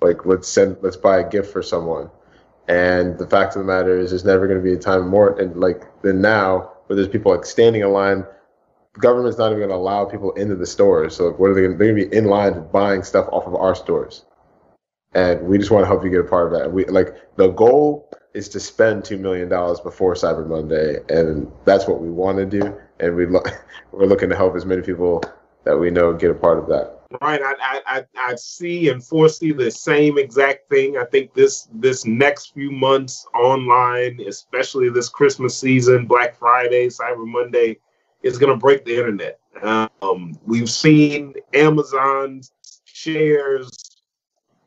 Like 0.00 0.24
let's 0.24 0.48
send, 0.48 0.78
let's 0.80 0.96
buy 0.96 1.18
a 1.18 1.28
gift 1.28 1.52
for 1.52 1.62
someone. 1.62 2.08
And 2.66 3.18
the 3.18 3.26
fact 3.26 3.56
of 3.56 3.60
the 3.60 3.66
matter 3.66 3.98
is, 3.98 4.08
there's 4.08 4.24
never 4.24 4.46
going 4.46 4.58
to 4.58 4.64
be 4.64 4.72
a 4.72 4.78
time 4.78 5.06
more 5.06 5.38
and 5.38 5.54
like 5.60 5.82
than 6.00 6.22
now 6.22 6.70
where 6.86 6.96
there's 6.96 7.08
people 7.08 7.30
like 7.30 7.44
standing 7.44 7.82
in 7.82 7.90
line 7.92 8.24
government's 9.00 9.38
not 9.38 9.46
even 9.48 9.58
going 9.58 9.70
to 9.70 9.76
allow 9.76 10.04
people 10.04 10.32
into 10.32 10.54
the 10.54 10.66
stores. 10.66 11.16
So 11.16 11.32
what 11.32 11.50
are 11.50 11.54
they 11.54 11.62
to? 11.62 11.68
They're 11.68 11.92
going 11.92 11.96
to 11.96 12.08
be 12.08 12.16
in 12.16 12.26
line 12.26 12.66
buying 12.72 13.02
stuff 13.02 13.28
off 13.32 13.46
of 13.46 13.54
our 13.54 13.74
stores, 13.74 14.24
and 15.14 15.40
we 15.42 15.58
just 15.58 15.70
want 15.70 15.82
to 15.82 15.86
help 15.86 16.04
you 16.04 16.10
get 16.10 16.20
a 16.20 16.24
part 16.24 16.52
of 16.52 16.58
that. 16.58 16.72
We 16.72 16.84
like 16.86 17.16
the 17.36 17.48
goal 17.48 18.10
is 18.34 18.48
to 18.50 18.60
spend 18.60 19.04
two 19.04 19.18
million 19.18 19.48
dollars 19.48 19.80
before 19.80 20.14
Cyber 20.14 20.46
Monday, 20.46 20.98
and 21.08 21.50
that's 21.64 21.86
what 21.86 22.00
we 22.00 22.10
want 22.10 22.38
to 22.38 22.46
do. 22.46 22.74
And 23.00 23.16
we 23.16 23.26
lo- 23.26 23.42
we're 23.92 24.06
looking 24.06 24.28
to 24.30 24.36
help 24.36 24.54
as 24.56 24.64
many 24.64 24.82
people 24.82 25.22
that 25.64 25.76
we 25.76 25.90
know 25.90 26.12
get 26.14 26.30
a 26.30 26.34
part 26.34 26.58
of 26.58 26.68
that. 26.68 26.96
Right, 27.20 27.40
I, 27.42 27.80
I 27.86 28.04
I 28.16 28.34
see 28.36 28.88
and 28.88 29.04
foresee 29.04 29.50
the 29.50 29.70
same 29.70 30.16
exact 30.16 30.70
thing. 30.70 30.96
I 30.96 31.04
think 31.04 31.34
this 31.34 31.68
this 31.74 32.06
next 32.06 32.54
few 32.54 32.70
months 32.70 33.26
online, 33.34 34.20
especially 34.28 34.90
this 34.90 35.08
Christmas 35.08 35.58
season, 35.58 36.06
Black 36.06 36.36
Friday, 36.36 36.86
Cyber 36.86 37.26
Monday, 37.26 37.78
is 38.22 38.38
going 38.38 38.52
to 38.52 38.58
break 38.58 38.84
the 38.84 38.96
internet. 38.96 39.38
Um, 39.62 40.38
we've 40.46 40.70
seen 40.70 41.34
Amazon's 41.54 42.52
shares, 42.84 43.70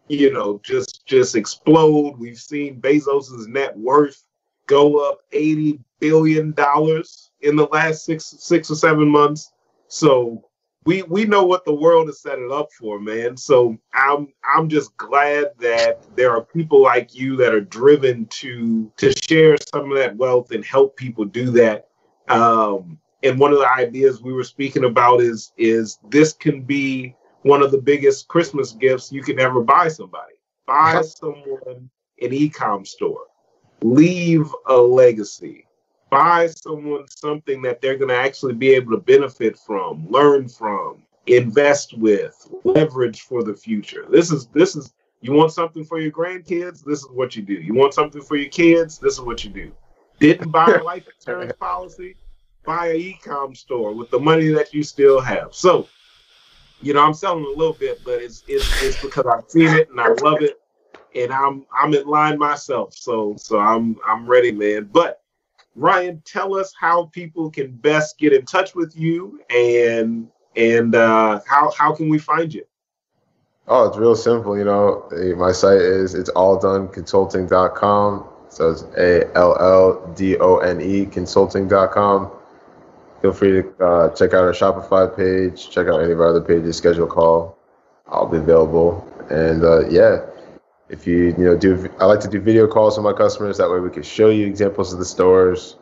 you 0.07 0.31
know, 0.31 0.59
just 0.63 1.05
just 1.05 1.35
explode. 1.35 2.17
We've 2.17 2.39
seen 2.39 2.81
Bezos's 2.81 3.47
net 3.47 3.77
worth 3.77 4.23
go 4.67 4.97
up 5.09 5.19
eighty 5.31 5.79
billion 5.99 6.51
dollars 6.51 7.31
in 7.41 7.55
the 7.55 7.67
last 7.67 8.05
six 8.05 8.25
six 8.39 8.69
or 8.69 8.75
seven 8.75 9.07
months. 9.07 9.51
So 9.87 10.43
we 10.85 11.03
we 11.03 11.25
know 11.25 11.45
what 11.45 11.65
the 11.65 11.73
world 11.73 12.09
is 12.09 12.21
setting 12.21 12.51
up 12.51 12.71
for, 12.77 12.99
man. 12.99 13.37
So 13.37 13.77
I'm 13.93 14.27
I'm 14.43 14.67
just 14.67 14.95
glad 14.97 15.51
that 15.59 16.03
there 16.15 16.31
are 16.31 16.43
people 16.43 16.81
like 16.81 17.15
you 17.15 17.35
that 17.37 17.53
are 17.53 17.61
driven 17.61 18.25
to 18.27 18.91
to 18.97 19.11
share 19.11 19.55
some 19.71 19.91
of 19.91 19.97
that 19.97 20.17
wealth 20.17 20.51
and 20.51 20.65
help 20.65 20.97
people 20.97 21.25
do 21.25 21.51
that. 21.51 21.87
Um, 22.27 22.99
and 23.23 23.39
one 23.39 23.53
of 23.53 23.59
the 23.59 23.71
ideas 23.71 24.21
we 24.21 24.33
were 24.33 24.43
speaking 24.43 24.83
about 24.83 25.21
is 25.21 25.51
is 25.57 25.99
this 26.09 26.33
can 26.33 26.61
be 26.61 27.15
one 27.43 27.61
of 27.61 27.71
the 27.71 27.77
biggest 27.77 28.27
Christmas 28.27 28.71
gifts 28.73 29.11
you 29.11 29.21
can 29.21 29.39
ever 29.39 29.61
buy 29.61 29.87
somebody. 29.87 30.33
Buy 30.65 30.93
uh-huh. 30.93 31.03
someone 31.03 31.89
an 32.21 32.33
e-com 32.33 32.85
store. 32.85 33.25
leave 33.81 34.47
a 34.67 34.77
legacy. 34.77 35.65
Buy 36.09 36.47
someone 36.47 37.05
something 37.09 37.61
that 37.63 37.81
they're 37.81 37.97
going 37.97 38.09
to 38.09 38.15
actually 38.15 38.53
be 38.53 38.69
able 38.69 38.91
to 38.91 38.97
benefit 38.97 39.57
from, 39.57 40.07
learn 40.09 40.47
from, 40.47 41.03
invest 41.25 41.97
with, 41.97 42.35
leverage 42.63 43.21
for 43.21 43.43
the 43.43 43.53
future. 43.53 44.05
This 44.09 44.31
is 44.31 44.47
this 44.47 44.75
is 44.75 44.93
you 45.21 45.31
want 45.31 45.51
something 45.51 45.83
for 45.83 45.99
your 45.99 46.11
grandkids, 46.11 46.83
this 46.83 46.99
is 46.99 47.07
what 47.09 47.35
you 47.35 47.41
do. 47.41 47.53
You 47.53 47.73
want 47.73 47.93
something 47.93 48.21
for 48.21 48.35
your 48.35 48.49
kids, 48.49 48.99
this 48.99 49.13
is 49.13 49.21
what 49.21 49.43
you 49.43 49.49
do. 49.49 49.71
Didn't 50.19 50.51
buy 50.51 50.65
a 50.79 50.83
life 50.91 51.07
insurance 51.07 51.53
policy, 51.59 52.15
buy 52.65 52.89
an 52.89 52.95
e-com 52.97 53.55
store 53.55 53.93
with 53.93 54.09
the 54.09 54.19
money 54.19 54.49
that 54.49 54.73
you 54.73 54.83
still 54.83 55.19
have. 55.19 55.53
So, 55.53 55.87
you 56.81 56.93
know, 56.93 57.01
I'm 57.03 57.13
selling 57.13 57.45
a 57.45 57.49
little 57.49 57.73
bit, 57.73 58.01
but 58.03 58.21
it's 58.21 58.43
it's 58.47 58.83
it's 58.83 59.01
because 59.01 59.25
I've 59.25 59.49
seen 59.49 59.69
it 59.69 59.89
and 59.89 59.99
I 59.99 60.09
love 60.21 60.41
it, 60.41 60.59
and 61.15 61.31
I'm 61.31 61.65
I'm 61.73 61.93
in 61.93 62.07
line 62.07 62.37
myself. 62.37 62.93
So 62.93 63.35
so 63.37 63.59
I'm 63.59 63.97
I'm 64.05 64.27
ready, 64.27 64.51
man. 64.51 64.89
But 64.91 65.21
Ryan, 65.75 66.21
tell 66.25 66.55
us 66.55 66.73
how 66.79 67.05
people 67.05 67.49
can 67.49 67.71
best 67.71 68.17
get 68.17 68.33
in 68.33 68.45
touch 68.45 68.75
with 68.75 68.95
you 68.95 69.41
and 69.49 70.27
and 70.55 70.95
uh, 70.95 71.39
how 71.47 71.71
how 71.71 71.93
can 71.95 72.09
we 72.09 72.19
find 72.19 72.53
you? 72.53 72.63
Oh, 73.67 73.87
it's 73.87 73.97
real 73.97 74.15
simple. 74.15 74.57
You 74.57 74.65
know, 74.65 75.07
my 75.37 75.51
site 75.51 75.81
is 75.81 76.15
it's 76.15 76.29
all 76.29 76.59
done 76.59 76.89
alldoneconsulting.com. 76.89 78.29
So 78.49 78.69
it's 78.71 78.83
A 78.97 79.35
L 79.35 79.57
L 79.59 80.13
D 80.15 80.37
O 80.37 80.57
N 80.57 80.81
E 80.81 81.05
consulting.com. 81.05 82.31
Feel 83.23 83.31
free 83.31 83.61
to 83.61 83.85
uh, 83.85 84.09
check 84.09 84.33
out 84.33 84.43
our 84.43 84.51
Shopify 84.51 85.15
page, 85.15 85.69
check 85.69 85.87
out 85.87 86.01
any 86.01 86.11
of 86.11 86.19
our 86.19 86.27
other 86.27 86.41
pages, 86.41 86.75
schedule 86.75 87.05
a 87.05 87.07
call. 87.07 87.57
I'll 88.05 88.27
be 88.27 88.35
available. 88.35 89.07
And 89.29 89.63
uh, 89.63 89.87
yeah, 89.87 90.25
if 90.89 91.07
you 91.07 91.27
you 91.37 91.45
know 91.45 91.55
do 91.55 91.89
I 92.01 92.05
like 92.05 92.19
to 92.19 92.27
do 92.27 92.41
video 92.41 92.67
calls 92.67 92.97
with 92.97 93.05
my 93.05 93.13
customers. 93.13 93.57
That 93.59 93.71
way 93.71 93.79
we 93.79 93.89
can 93.91 94.03
show 94.03 94.29
you 94.29 94.45
examples 94.45 94.91
of 94.91 94.99
the 94.99 95.05
stores, 95.05 95.77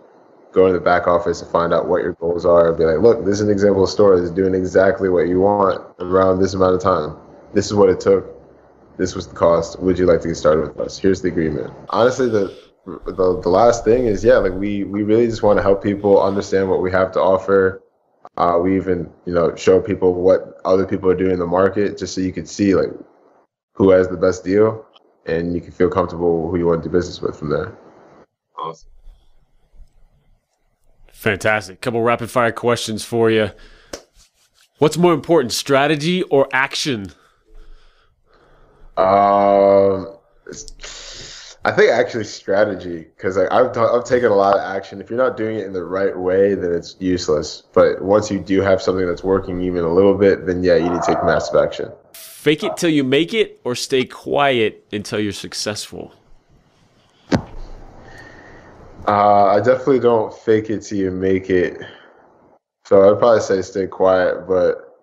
go 0.51 0.67
in 0.67 0.73
the 0.73 0.79
back 0.79 1.07
office 1.07 1.41
and 1.41 1.49
find 1.49 1.73
out 1.73 1.87
what 1.87 2.03
your 2.03 2.13
goals 2.13 2.45
are. 2.45 2.69
And 2.69 2.77
be 2.77 2.83
like, 2.83 2.99
look, 2.99 3.25
this 3.25 3.39
is 3.39 3.41
an 3.41 3.49
example 3.49 3.81
of 3.81 3.89
a 3.89 3.91
store 3.91 4.19
that's 4.19 4.29
doing 4.29 4.53
exactly 4.53 5.09
what 5.09 5.27
you 5.27 5.41
want 5.41 5.81
around 5.97 6.41
this 6.41 6.53
amount 6.53 6.75
of 6.75 6.81
time. 6.81 7.17
This 7.55 7.65
is 7.65 7.73
what 7.73 7.89
it 7.89 7.99
took. 7.99 8.39
This 8.97 9.15
was 9.15 9.25
the 9.25 9.33
cost. 9.33 9.79
Would 9.79 9.97
you 9.97 10.05
like 10.05 10.21
to 10.21 10.27
get 10.27 10.37
started 10.37 10.67
with 10.67 10.79
us? 10.79 10.99
Here's 10.99 11.23
the 11.23 11.29
agreement. 11.29 11.73
Honestly, 11.89 12.29
the 12.29 12.55
the, 12.85 13.39
the 13.41 13.49
last 13.49 13.83
thing 13.85 14.05
is 14.05 14.23
yeah, 14.23 14.37
like 14.37 14.53
we 14.53 14.83
we 14.83 15.03
really 15.03 15.27
just 15.27 15.43
want 15.43 15.57
to 15.57 15.63
help 15.63 15.83
people 15.83 16.21
understand 16.21 16.69
what 16.69 16.81
we 16.81 16.91
have 16.91 17.11
to 17.13 17.19
offer. 17.19 17.81
Uh, 18.37 18.57
we 18.61 18.75
even 18.75 19.11
you 19.25 19.33
know 19.33 19.55
show 19.55 19.79
people 19.79 20.13
what 20.13 20.59
other 20.65 20.85
people 20.85 21.09
are 21.09 21.15
doing 21.15 21.31
in 21.31 21.39
the 21.39 21.45
market, 21.45 21.97
just 21.97 22.15
so 22.15 22.21
you 22.21 22.33
can 22.33 22.45
see 22.45 22.75
like 22.75 22.89
who 23.73 23.89
has 23.91 24.07
the 24.07 24.17
best 24.17 24.43
deal, 24.43 24.85
and 25.25 25.53
you 25.53 25.61
can 25.61 25.71
feel 25.71 25.89
comfortable 25.89 26.49
who 26.49 26.57
you 26.57 26.65
want 26.65 26.81
to 26.81 26.89
do 26.89 26.93
business 26.93 27.21
with 27.21 27.37
from 27.37 27.49
there. 27.49 27.77
Awesome. 28.57 28.89
Fantastic. 31.13 31.81
Couple 31.81 32.01
rapid 32.01 32.31
fire 32.31 32.51
questions 32.51 33.05
for 33.05 33.29
you. 33.29 33.51
What's 34.79 34.97
more 34.97 35.13
important, 35.13 35.51
strategy 35.51 36.23
or 36.23 36.47
action? 36.51 37.11
Um, 38.97 40.17
I 41.63 41.71
think 41.71 41.91
actually 41.91 42.23
strategy 42.23 43.05
because 43.15 43.37
like, 43.37 43.51
I've 43.51 43.71
t- 43.71 43.79
I've 43.79 44.03
taken 44.03 44.31
a 44.31 44.35
lot 44.35 44.55
of 44.55 44.61
action. 44.61 44.99
If 44.99 45.11
you're 45.11 45.19
not 45.19 45.37
doing 45.37 45.59
it 45.59 45.65
in 45.65 45.73
the 45.73 45.83
right 45.83 46.17
way, 46.17 46.55
then 46.55 46.73
it's 46.73 46.95
useless. 46.99 47.63
But 47.71 48.01
once 48.01 48.31
you 48.31 48.39
do 48.39 48.61
have 48.61 48.81
something 48.81 49.05
that's 49.05 49.23
working 49.23 49.61
even 49.61 49.83
a 49.83 49.93
little 49.93 50.15
bit, 50.15 50.47
then 50.47 50.63
yeah, 50.63 50.75
you 50.75 50.89
need 50.89 51.01
to 51.03 51.05
take 51.05 51.23
massive 51.23 51.55
action. 51.55 51.91
Fake 52.13 52.63
it 52.63 52.77
till 52.77 52.89
you 52.89 53.03
make 53.03 53.35
it, 53.35 53.61
or 53.63 53.75
stay 53.75 54.05
quiet 54.05 54.87
until 54.91 55.19
you're 55.19 55.31
successful. 55.31 56.15
Uh, 59.07 59.45
I 59.45 59.57
definitely 59.57 59.99
don't 59.99 60.33
fake 60.33 60.71
it 60.71 60.81
till 60.81 60.97
you 60.97 61.11
make 61.11 61.51
it. 61.51 61.79
So 62.85 63.11
I'd 63.11 63.19
probably 63.19 63.41
say 63.41 63.61
stay 63.61 63.85
quiet, 63.85 64.47
but 64.47 64.97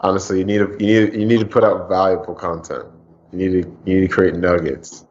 honestly, 0.00 0.40
you 0.40 0.44
need 0.44 0.58
to 0.58 0.76
you 0.78 1.06
need 1.06 1.14
you 1.14 1.24
need 1.24 1.40
to 1.40 1.46
put 1.46 1.64
out 1.64 1.88
valuable 1.88 2.34
content. 2.34 2.84
You 3.32 3.38
need 3.38 3.62
to 3.62 3.78
you 3.86 4.00
need 4.00 4.08
to 4.08 4.14
create 4.14 4.34
nuggets. 4.34 5.06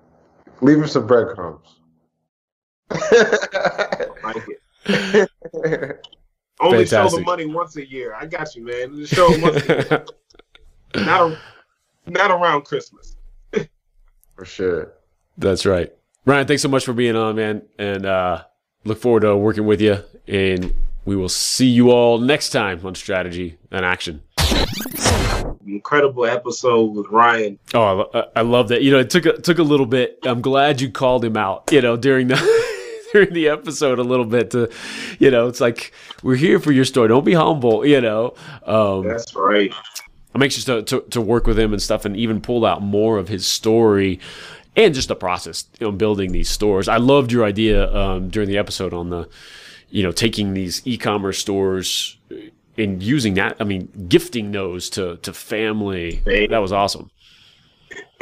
Leave 0.61 0.77
him 0.77 0.87
some 0.87 1.07
breadcrumbs. 1.07 1.75
like 2.89 4.43
it. 4.85 6.07
Only 6.59 6.85
show 6.85 7.09
the 7.09 7.21
money 7.21 7.45
once 7.45 7.75
a 7.75 7.87
year. 7.87 8.15
I 8.15 8.25
got 8.25 8.55
you, 8.55 8.65
man. 8.65 8.95
Just 8.95 9.13
show 9.13 9.29
them 9.29 9.41
once 9.41 9.63
a 9.63 9.67
year. 9.67 10.05
not, 11.05 11.31
a, 11.31 11.37
not 12.07 12.31
around 12.31 12.63
Christmas. 12.63 13.15
For 14.35 14.45
sure. 14.45 14.93
That's 15.37 15.65
right. 15.65 15.93
Ryan, 16.25 16.47
thanks 16.47 16.61
so 16.61 16.69
much 16.69 16.85
for 16.85 16.93
being 16.93 17.15
on, 17.15 17.35
man. 17.35 17.61
And 17.77 18.05
uh, 18.05 18.43
look 18.85 18.99
forward 18.99 19.21
to 19.21 19.35
working 19.35 19.65
with 19.65 19.81
you. 19.81 19.99
And 20.27 20.73
we 21.05 21.15
will 21.15 21.29
see 21.29 21.67
you 21.67 21.91
all 21.91 22.17
next 22.17 22.49
time 22.49 22.85
on 22.85 22.95
Strategy 22.95 23.57
and 23.71 23.85
Action. 23.85 24.23
Incredible 25.67 26.25
episode 26.25 26.95
with 26.95 27.07
Ryan. 27.07 27.59
Oh, 27.73 28.09
I, 28.13 28.25
I 28.37 28.41
love 28.41 28.69
that. 28.69 28.81
You 28.81 28.91
know, 28.91 28.99
it 28.99 29.09
took 29.09 29.25
a, 29.25 29.33
took 29.33 29.59
a 29.59 29.63
little 29.63 29.85
bit. 29.85 30.19
I'm 30.23 30.41
glad 30.41 30.81
you 30.81 30.89
called 30.89 31.25
him 31.25 31.37
out. 31.37 31.69
You 31.71 31.81
know, 31.81 31.97
during 31.97 32.27
the 32.27 32.37
during 33.13 33.33
the 33.33 33.49
episode 33.49 33.99
a 33.99 34.03
little 34.03 34.25
bit 34.25 34.51
to, 34.51 34.69
you 35.19 35.31
know, 35.31 35.47
it's 35.47 35.61
like 35.61 35.93
we're 36.23 36.35
here 36.35 36.59
for 36.59 36.71
your 36.71 36.85
story. 36.85 37.09
Don't 37.09 37.25
be 37.25 37.33
humble. 37.33 37.85
You 37.85 38.01
know, 38.01 38.33
um, 38.65 39.07
That's 39.07 39.35
right. 39.35 39.73
I'm 40.33 40.43
anxious 40.43 40.65
to, 40.65 40.83
to, 40.83 41.01
to 41.01 41.19
work 41.19 41.47
with 41.47 41.57
him 41.57 41.73
and 41.73 41.81
stuff 41.81 42.05
and 42.05 42.15
even 42.15 42.41
pull 42.41 42.65
out 42.65 42.81
more 42.81 43.17
of 43.17 43.27
his 43.27 43.47
story 43.47 44.19
and 44.75 44.93
just 44.93 45.07
the 45.07 45.15
process 45.15 45.65
you 45.79 45.87
know, 45.87 45.91
building 45.91 46.31
these 46.31 46.49
stores. 46.49 46.87
I 46.87 46.97
loved 46.97 47.31
your 47.31 47.43
idea 47.43 47.91
um, 47.93 48.29
during 48.29 48.47
the 48.47 48.59
episode 48.59 48.93
on 48.93 49.09
the, 49.09 49.27
you 49.89 50.03
know, 50.03 50.11
taking 50.11 50.53
these 50.53 50.85
e-commerce 50.85 51.39
stores 51.39 52.17
and 52.77 53.01
using 53.01 53.33
that. 53.35 53.57
I 53.59 53.63
mean, 53.63 53.89
gifting 54.07 54.51
those 54.51 54.89
to 54.91 55.17
to 55.17 55.33
family. 55.33 56.21
That 56.25 56.59
was 56.59 56.71
awesome. 56.71 57.11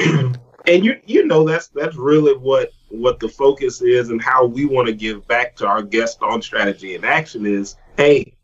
and 0.66 0.84
you 0.84 1.00
you 1.06 1.24
know 1.26 1.44
that's 1.44 1.68
that's 1.68 1.96
really 1.96 2.36
what 2.36 2.70
what 2.88 3.20
the 3.20 3.28
focus 3.28 3.82
is 3.82 4.10
and 4.10 4.22
how 4.22 4.44
we 4.44 4.64
want 4.64 4.86
to 4.86 4.94
give 4.94 5.26
back 5.26 5.56
to 5.56 5.66
our 5.66 5.82
guests 5.82 6.18
on 6.22 6.42
strategy 6.42 6.94
and 6.94 7.04
action 7.04 7.46
is 7.46 7.76
hey 7.96 8.34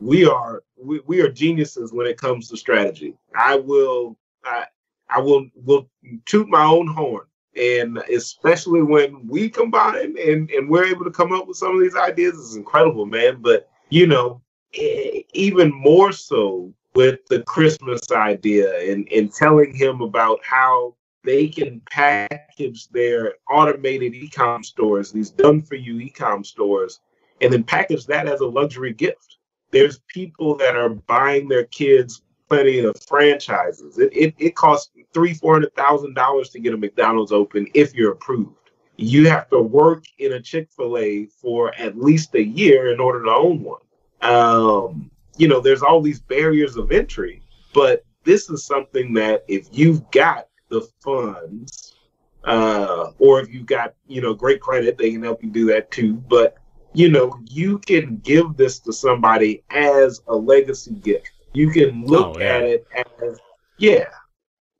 we 0.00 0.26
are 0.26 0.62
we, 0.82 1.00
we 1.06 1.20
are 1.20 1.30
geniuses 1.30 1.92
when 1.92 2.06
it 2.06 2.18
comes 2.18 2.48
to 2.48 2.56
strategy 2.56 3.14
i 3.36 3.56
will 3.56 4.16
i 4.44 4.64
i 5.08 5.20
will 5.20 5.46
will 5.64 5.88
toot 6.26 6.48
my 6.48 6.64
own 6.64 6.86
horn 6.86 7.24
and 7.56 7.98
especially 8.10 8.82
when 8.82 9.26
we 9.26 9.48
combine 9.48 10.16
and 10.18 10.50
and 10.50 10.68
we're 10.68 10.84
able 10.84 11.04
to 11.04 11.10
come 11.10 11.32
up 11.32 11.46
with 11.46 11.56
some 11.56 11.74
of 11.74 11.82
these 11.82 11.96
ideas 11.96 12.34
is 12.34 12.56
incredible 12.56 13.06
man 13.06 13.40
but 13.40 13.68
you 13.90 14.06
know 14.06 14.40
even 14.74 15.72
more 15.72 16.12
so 16.12 16.72
with 16.94 17.24
the 17.26 17.42
christmas 17.42 18.00
idea 18.12 18.90
and 18.90 19.06
and 19.12 19.32
telling 19.32 19.74
him 19.74 20.00
about 20.00 20.38
how 20.42 20.94
they 21.24 21.48
can 21.48 21.80
package 21.90 22.88
their 22.88 23.34
automated 23.48 24.14
e-com 24.14 24.62
stores, 24.62 25.12
these 25.12 25.30
done-for-you 25.30 26.00
e-com 26.00 26.44
stores, 26.44 27.00
and 27.40 27.52
then 27.52 27.62
package 27.62 28.06
that 28.06 28.26
as 28.26 28.40
a 28.40 28.46
luxury 28.46 28.92
gift. 28.92 29.38
There's 29.70 30.00
people 30.08 30.56
that 30.56 30.76
are 30.76 30.90
buying 30.90 31.48
their 31.48 31.64
kids 31.64 32.22
plenty 32.48 32.80
of 32.80 33.00
franchises. 33.08 33.98
It 33.98 34.12
it, 34.12 34.34
it 34.38 34.54
costs 34.54 34.90
three, 35.14 35.34
four 35.34 35.54
hundred 35.54 35.74
thousand 35.74 36.14
dollars 36.14 36.50
to 36.50 36.60
get 36.60 36.74
a 36.74 36.76
McDonald's 36.76 37.32
open 37.32 37.66
if 37.74 37.94
you're 37.94 38.12
approved. 38.12 38.56
You 38.96 39.28
have 39.28 39.48
to 39.48 39.60
work 39.60 40.04
in 40.18 40.32
a 40.32 40.40
Chick-fil-A 40.40 41.26
for 41.26 41.74
at 41.76 41.98
least 41.98 42.34
a 42.34 42.44
year 42.44 42.92
in 42.92 43.00
order 43.00 43.24
to 43.24 43.30
own 43.30 43.62
one. 43.62 43.80
Um, 44.22 45.10
you 45.36 45.48
know, 45.48 45.60
there's 45.60 45.82
all 45.82 46.00
these 46.00 46.20
barriers 46.20 46.76
of 46.76 46.92
entry, 46.92 47.42
but 47.74 48.04
this 48.24 48.48
is 48.50 48.64
something 48.64 49.12
that 49.14 49.44
if 49.48 49.68
you've 49.72 50.08
got 50.10 50.48
the 50.68 50.88
funds, 51.02 51.96
uh, 52.44 53.10
or 53.18 53.40
if 53.40 53.52
you've 53.52 53.66
got 53.66 53.94
you 54.06 54.20
know 54.20 54.34
great 54.34 54.60
credit, 54.60 54.98
they 54.98 55.10
can 55.12 55.22
help 55.22 55.42
you 55.42 55.50
do 55.50 55.66
that 55.66 55.90
too. 55.90 56.14
But 56.14 56.56
you 56.92 57.08
know 57.10 57.38
you 57.48 57.78
can 57.78 58.18
give 58.18 58.56
this 58.56 58.78
to 58.80 58.92
somebody 58.92 59.64
as 59.70 60.20
a 60.28 60.34
legacy 60.34 60.92
gift. 60.94 61.30
You 61.52 61.70
can 61.70 62.04
look 62.06 62.36
Oh, 62.36 62.38
yeah. 62.40 62.46
at 62.56 62.62
it 62.62 62.86
as 63.24 63.38
yeah, 63.78 64.08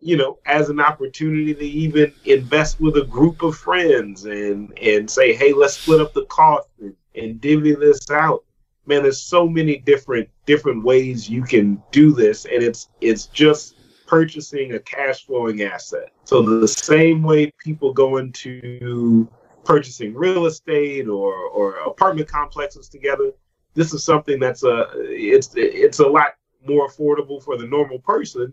you 0.00 0.16
know, 0.16 0.38
as 0.46 0.68
an 0.68 0.80
opportunity 0.80 1.54
to 1.54 1.64
even 1.64 2.12
invest 2.24 2.80
with 2.80 2.96
a 2.96 3.04
group 3.04 3.42
of 3.42 3.56
friends 3.56 4.24
and 4.26 4.76
and 4.78 5.10
say, 5.10 5.32
hey, 5.34 5.52
let's 5.52 5.74
split 5.74 6.00
up 6.00 6.12
the 6.14 6.26
cost 6.26 6.68
and, 6.80 6.94
and 7.14 7.40
divvy 7.40 7.74
this 7.74 8.10
out. 8.10 8.44
Man, 8.86 9.02
there's 9.02 9.22
so 9.22 9.48
many 9.48 9.78
different 9.78 10.28
different 10.44 10.84
ways 10.84 11.28
you 11.28 11.42
can 11.42 11.82
do 11.92 12.12
this, 12.12 12.44
and 12.46 12.62
it's 12.62 12.88
it's 13.00 13.26
just 13.26 13.76
purchasing 14.06 14.74
a 14.74 14.78
cash 14.80 15.24
flowing 15.24 15.62
asset. 15.62 16.10
So 16.24 16.42
the 16.42 16.68
same 16.68 17.22
way 17.22 17.52
people 17.64 17.92
go 17.92 18.18
into 18.18 19.28
purchasing 19.64 20.14
real 20.14 20.46
estate 20.46 21.08
or, 21.08 21.34
or 21.34 21.76
apartment 21.76 22.28
complexes 22.28 22.88
together, 22.88 23.32
this 23.74 23.94
is 23.94 24.04
something 24.04 24.38
that's 24.38 24.64
a 24.64 24.90
it's 24.94 25.50
it's 25.56 26.00
a 26.00 26.06
lot 26.06 26.34
more 26.66 26.88
affordable 26.88 27.42
for 27.42 27.56
the 27.56 27.66
normal 27.66 27.98
person, 28.00 28.52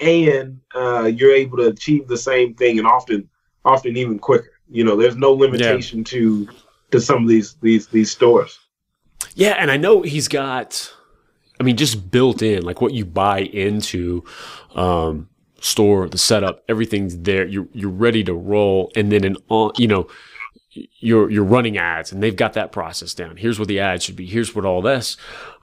and 0.00 0.60
uh, 0.74 1.04
you're 1.04 1.34
able 1.34 1.58
to 1.58 1.68
achieve 1.68 2.08
the 2.08 2.16
same 2.16 2.54
thing 2.54 2.78
and 2.78 2.86
often 2.86 3.28
often 3.64 3.96
even 3.96 4.18
quicker. 4.18 4.52
You 4.70 4.84
know, 4.84 4.96
there's 4.96 5.16
no 5.16 5.32
limitation 5.32 5.98
yeah. 5.98 6.04
to 6.04 6.48
to 6.92 7.00
some 7.00 7.22
of 7.22 7.28
these 7.28 7.56
these 7.60 7.86
these 7.88 8.10
stores. 8.10 8.58
Yeah, 9.34 9.56
and 9.58 9.70
I 9.70 9.76
know 9.76 10.02
he's 10.02 10.28
got 10.28 10.92
I 11.60 11.62
mean 11.62 11.76
just 11.76 12.10
built 12.10 12.42
in 12.42 12.62
like 12.62 12.80
what 12.80 12.94
you 12.94 13.04
buy 13.04 13.40
into 13.40 14.24
um 14.74 15.28
store, 15.60 16.08
the 16.08 16.18
setup, 16.18 16.62
everything's 16.68 17.18
there. 17.18 17.46
You're 17.46 17.68
you're 17.72 17.90
ready 17.90 18.22
to 18.24 18.34
roll 18.34 18.92
and 18.96 19.10
then 19.10 19.24
an 19.24 19.36
you 19.76 19.88
know 19.88 20.08
you're 20.74 21.30
you're 21.30 21.44
running 21.44 21.78
ads 21.78 22.12
and 22.12 22.22
they've 22.22 22.36
got 22.36 22.54
that 22.54 22.72
process 22.72 23.14
down. 23.14 23.36
Here's 23.36 23.58
what 23.58 23.68
the 23.68 23.80
ad 23.80 24.02
should 24.02 24.16
be. 24.16 24.26
Here's 24.26 24.54
what 24.54 24.64
all 24.64 24.82
this. 24.82 25.16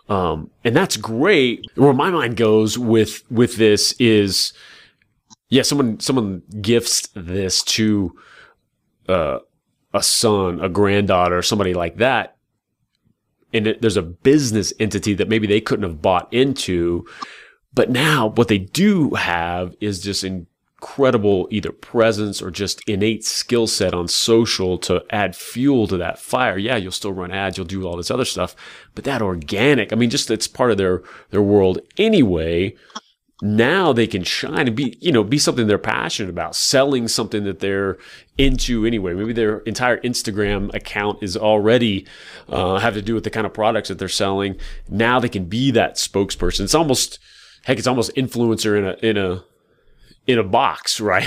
Um, 0.10 0.50
and 0.64 0.76
that's 0.76 0.98
great. 0.98 1.66
Where 1.76 1.94
my 1.94 2.10
mind 2.10 2.36
goes 2.36 2.78
with 2.78 3.24
with 3.32 3.56
this 3.56 3.94
is, 3.94 4.54
yeah, 5.50 5.62
someone 5.62 6.00
someone 6.00 6.42
gifts 6.62 7.08
this 7.14 7.64
to 7.64 8.16
uh, 9.08 9.40
a 9.94 10.04
son, 10.04 10.60
a 10.60 10.70
granddaughter, 10.70 11.42
somebody 11.42 11.74
like 11.74 11.98
that, 11.98 12.36
and 13.54 13.68
it, 13.68 13.82
there's 13.82 13.98
a 13.98 14.02
business 14.02 14.74
entity 14.80 15.14
that 15.14 15.30
maybe 15.30 15.48
they 15.48 15.62
couldn't 15.62 15.84
have 15.84 16.02
bought 16.02 16.32
into, 16.34 17.06
but 17.74 17.90
now 17.90 18.28
what 18.28 18.48
they 18.48 18.58
do 18.58 19.12
have 19.16 19.76
is 19.80 20.02
just 20.02 20.24
incredible 20.24 21.48
either 21.52 21.72
presence 21.72 22.42
or 22.42 22.50
just 22.50 22.82
innate 22.88 23.24
skill 23.24 23.68
set 23.68 23.94
on 23.94 24.08
social 24.08 24.78
to 24.80 25.04
add 25.12 25.36
fuel 25.36 25.88
to 25.88 25.98
that 25.98 26.18
fire. 26.18 26.58
Yeah, 26.58 26.78
you'll 26.78 26.92
still 26.92 27.14
run 27.14 27.32
ads, 27.32 27.58
you'll 27.58 27.68
do 27.68 27.88
all 27.88 27.98
this 27.98 28.12
other 28.12 28.26
stuff, 28.26 28.56
but 28.96 29.04
that 29.04 29.22
organic, 29.22 29.94
I 29.94 29.96
mean, 29.96 30.10
just 30.10 30.32
it's 30.32 30.48
part 30.48 30.72
of 30.72 30.78
their 30.78 31.04
their 31.30 31.42
world 31.42 31.80
anyway. 31.98 32.76
Now 33.42 33.92
they 33.92 34.06
can 34.06 34.24
shine 34.24 34.68
and 34.68 34.76
be, 34.76 34.98
you 35.02 35.12
know, 35.12 35.24
be 35.24 35.40
something 35.40 35.66
they're 35.66 35.80
passionate 35.80 36.30
about, 36.30 36.56
selling 36.56 37.08
something 37.08 37.44
that 37.46 37.60
they're 37.60 37.98
into 38.38 38.86
anyway. 38.86 39.14
Maybe 39.14 39.34
their 39.34 39.60
entire 39.60 39.98
Instagram 40.02 40.74
account 40.76 41.24
is 41.24 41.36
already 41.36 42.06
uh, 42.48 42.78
have 42.78 42.94
to 42.94 43.02
do 43.02 43.16
with 43.16 43.24
the 43.24 43.32
kind 43.32 43.48
of 43.48 43.54
products 43.54 43.90
that 43.90 43.98
they're 43.98 44.10
selling. 44.10 44.58
Now 44.90 45.20
they 45.20 45.30
can 45.30 45.46
be 45.46 45.72
that 45.72 45.96
spokesperson. 45.96 46.62
It's 46.62 46.76
almost, 46.76 47.18
heck, 47.64 47.80
it's 47.80 47.88
almost 47.88 48.14
influencer 48.16 48.78
in 48.78 48.86
a 48.86 49.10
in 49.10 49.18
a 49.18 49.44
in 50.28 50.38
a 50.38 50.44
box, 50.44 51.00
right? 51.02 51.26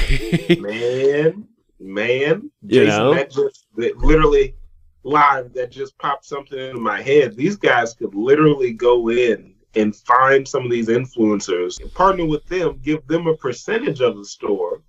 man, 0.60 1.48
man, 1.80 2.50
Jason, 2.64 2.82
you 2.82 2.86
know? 2.86 3.14
that 3.14 3.30
just 3.32 3.66
that 3.76 3.98
literally 3.98 4.54
live 5.02 5.52
that 5.54 5.70
just 5.70 5.98
popped 5.98 6.24
something 6.24 6.58
into 6.58 6.80
my 6.80 7.02
head. 7.02 7.36
These 7.36 7.56
guys 7.56 7.92
could 7.94 8.14
literally 8.14 8.72
go 8.72 9.10
in 9.10 9.53
and 9.76 9.94
find 9.94 10.46
some 10.46 10.64
of 10.64 10.70
these 10.70 10.88
influencers 10.88 11.78
partner 11.94 12.26
with 12.26 12.46
them, 12.46 12.80
give 12.82 13.06
them 13.06 13.26
a 13.26 13.36
percentage 13.36 14.00
of 14.00 14.16
the 14.16 14.24
store 14.24 14.82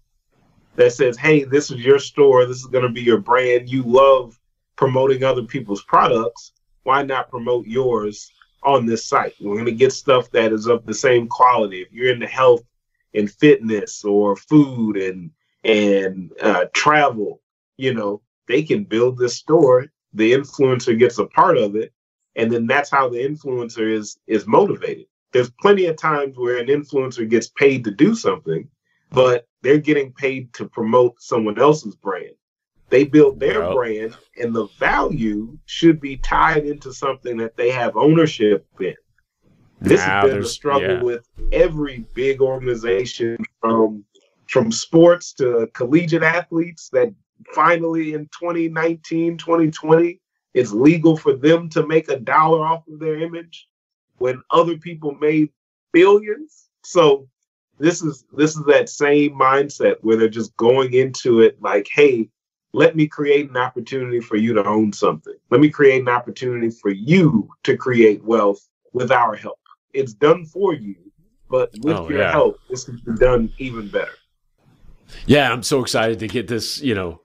that 0.75 0.93
says, 0.93 1.17
"Hey, 1.17 1.43
this 1.43 1.71
is 1.71 1.83
your 1.83 1.99
store. 1.99 2.45
This 2.45 2.57
is 2.57 2.67
going 2.67 2.83
to 2.83 2.89
be 2.89 3.01
your 3.01 3.19
brand. 3.19 3.69
You 3.69 3.83
love 3.83 4.39
promoting 4.75 5.23
other 5.23 5.43
people's 5.43 5.83
products. 5.83 6.51
Why 6.83 7.01
not 7.01 7.29
promote 7.29 7.65
yours 7.65 8.31
on 8.63 8.85
this 8.85 9.05
site? 9.05 9.33
We're 9.39 9.53
going 9.53 9.65
to 9.65 9.71
get 9.71 9.91
stuff 9.91 10.29
that 10.31 10.51
is 10.51 10.67
of 10.67 10.85
the 10.85 10.93
same 10.93 11.27
quality. 11.27 11.81
If 11.81 11.91
you're 11.91 12.11
into 12.13 12.27
health 12.27 12.63
and 13.13 13.31
fitness 13.31 14.03
or 14.03 14.35
food 14.35 14.97
and 14.97 15.31
and 15.63 16.31
uh, 16.41 16.65
travel, 16.73 17.41
you 17.77 17.93
know, 17.93 18.21
they 18.47 18.61
can 18.61 18.83
build 18.83 19.17
this 19.17 19.35
store. 19.35 19.87
The 20.13 20.33
influencer 20.33 20.97
gets 20.97 21.17
a 21.17 21.25
part 21.25 21.57
of 21.57 21.75
it, 21.75 21.91
and 22.35 22.51
then 22.51 22.67
that's 22.67 22.89
how 22.89 23.09
the 23.09 23.17
influencer 23.17 23.91
is 23.91 24.17
is 24.27 24.47
motivated. 24.47 25.05
There's 25.31 25.51
plenty 25.61 25.85
of 25.85 25.97
times 25.97 26.37
where 26.37 26.57
an 26.57 26.67
influencer 26.67 27.29
gets 27.29 27.49
paid 27.49 27.83
to 27.83 27.91
do 27.91 28.15
something, 28.15 28.67
but 29.11 29.47
they're 29.61 29.77
getting 29.77 30.13
paid 30.13 30.53
to 30.53 30.67
promote 30.67 31.21
someone 31.21 31.59
else's 31.59 31.95
brand. 31.95 32.35
They 32.89 33.03
build 33.03 33.39
their 33.39 33.63
yep. 33.63 33.73
brand, 33.73 34.17
and 34.39 34.55
the 34.55 34.67
value 34.79 35.57
should 35.65 35.99
be 35.99 36.17
tied 36.17 36.65
into 36.65 36.93
something 36.93 37.35
that 37.37 37.57
they 37.57 37.71
have 37.71 37.97
ownership 37.97 38.65
in. 38.79 38.95
This 39.81 39.99
now 39.99 40.21
has 40.21 40.31
been 40.31 40.41
a 40.41 40.45
struggle 40.45 40.95
yeah. 40.97 41.03
with 41.03 41.27
every 41.51 42.05
big 42.13 42.41
organization 42.41 43.37
from 43.59 44.05
from 44.47 44.71
sports 44.71 45.33
to 45.33 45.67
collegiate 45.73 46.23
athletes 46.23 46.89
that 46.93 47.11
finally 47.53 48.13
in 48.13 48.25
2019, 48.25 49.37
2020, 49.37 50.21
it's 50.55 50.71
legal 50.71 51.15
for 51.15 51.33
them 51.33 51.69
to 51.69 51.85
make 51.85 52.09
a 52.09 52.19
dollar 52.19 52.65
off 52.65 52.87
of 52.87 52.99
their 52.99 53.19
image 53.19 53.67
when 54.17 54.41
other 54.49 54.77
people 54.77 55.13
made 55.15 55.49
billions. 55.91 56.69
So 56.83 57.27
this 57.77 58.01
is 58.01 58.25
this 58.33 58.55
is 58.55 58.65
that 58.65 58.89
same 58.89 59.31
mindset 59.31 59.97
where 60.01 60.17
they're 60.17 60.29
just 60.29 60.55
going 60.57 60.93
into 60.93 61.41
it 61.41 61.61
like, 61.61 61.87
hey, 61.91 62.29
let 62.73 62.95
me 62.95 63.07
create 63.07 63.49
an 63.49 63.57
opportunity 63.57 64.19
for 64.19 64.37
you 64.37 64.53
to 64.53 64.65
own 64.65 64.91
something. 64.91 65.35
Let 65.51 65.61
me 65.61 65.69
create 65.69 66.01
an 66.01 66.09
opportunity 66.09 66.71
for 66.71 66.89
you 66.89 67.49
to 67.63 67.77
create 67.77 68.23
wealth 68.23 68.67
with 68.93 69.11
our 69.11 69.35
help 69.35 69.59
it's 69.95 70.13
done 70.13 70.45
for 70.45 70.73
you, 70.73 70.95
but 71.49 71.71
with 71.81 71.95
oh, 71.95 72.09
your 72.09 72.19
yeah. 72.19 72.31
help, 72.31 72.59
this 72.69 72.83
can 72.83 73.01
be 73.05 73.15
done 73.15 73.51
even 73.57 73.87
better. 73.87 74.11
Yeah, 75.25 75.51
I'm 75.51 75.63
so 75.63 75.81
excited 75.81 76.19
to 76.19 76.27
get 76.27 76.47
this, 76.47 76.81
you 76.81 76.93
know, 76.93 77.21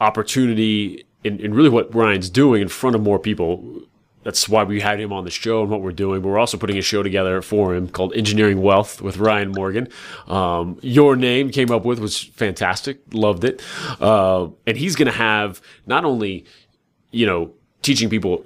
opportunity 0.00 1.04
and, 1.24 1.54
really 1.54 1.68
what 1.68 1.94
Ryan's 1.94 2.30
doing 2.30 2.62
in 2.62 2.68
front 2.68 2.96
of 2.96 3.02
more 3.02 3.18
people. 3.18 3.82
That's 4.24 4.48
why 4.48 4.64
we 4.64 4.80
had 4.80 5.00
him 5.00 5.12
on 5.12 5.24
the 5.24 5.30
show 5.30 5.62
and 5.62 5.70
what 5.70 5.80
we're 5.80 5.92
doing. 5.92 6.20
But 6.20 6.28
we're 6.28 6.38
also 6.38 6.58
putting 6.58 6.76
a 6.76 6.82
show 6.82 7.02
together 7.02 7.40
for 7.40 7.74
him 7.74 7.88
called 7.88 8.12
Engineering 8.14 8.60
Wealth 8.60 9.00
with 9.00 9.16
Ryan 9.16 9.52
Morgan. 9.52 9.88
Um, 10.26 10.78
your 10.82 11.16
name 11.16 11.50
came 11.50 11.70
up 11.70 11.84
with 11.84 11.98
was 11.98 12.22
fantastic. 12.22 13.00
Loved 13.12 13.44
it. 13.44 13.62
Uh, 14.00 14.48
and 14.66 14.76
he's 14.76 14.96
going 14.96 15.06
to 15.06 15.12
have 15.12 15.62
not 15.86 16.04
only, 16.04 16.44
you 17.10 17.26
know, 17.26 17.52
teaching 17.80 18.10
people 18.10 18.44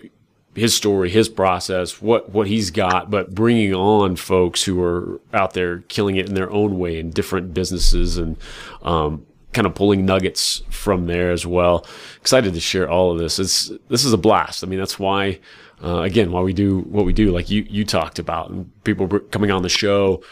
his 0.55 0.75
story, 0.75 1.09
his 1.09 1.29
process, 1.29 2.03
what 2.03 2.31
what 2.31 2.47
he's 2.47 2.71
got, 2.71 3.11
but 3.11 3.35
bringing 3.35 3.75
on 3.75 4.17
folks 4.17 4.63
who 4.63 4.83
are 4.83 5.21
out 5.33 5.55
there 5.55 5.79
killing 5.89 6.17
it 6.17 6.29
in 6.29 6.35
their 6.35 6.51
own 6.51 6.79
way 6.79 6.99
in 6.99 7.11
different 7.11 7.55
businesses 7.55 8.19
and 8.19 8.37
um, 8.83 9.27
kind 9.53 9.67
of 9.67 9.75
pulling 9.75 10.05
nuggets 10.05 10.63
from 10.71 11.07
there 11.07 11.31
as 11.31 11.47
well. 11.47 11.87
Excited 12.21 12.55
to 12.55 12.61
share 12.61 12.89
all 12.89 13.13
of 13.13 13.19
this. 13.19 13.39
It's 13.39 13.71
this 13.89 14.05
is 14.05 14.13
a 14.13 14.19
blast. 14.19 14.65
I 14.65 14.67
mean, 14.67 14.79
that's 14.79 14.99
why. 14.99 15.41
Uh, 15.83 16.03
again, 16.03 16.31
why 16.31 16.41
we 16.41 16.53
do 16.53 16.83
what 16.83 17.05
we 17.05 17.13
do, 17.13 17.33
like 17.33 17.51
you 17.51 17.67
you 17.69 17.85
talked 17.85 18.21
about, 18.21 18.51
and 18.51 18.71
people 18.85 19.09
coming 19.33 19.51
on 19.51 19.63
the 19.63 19.69
show, 19.69 20.23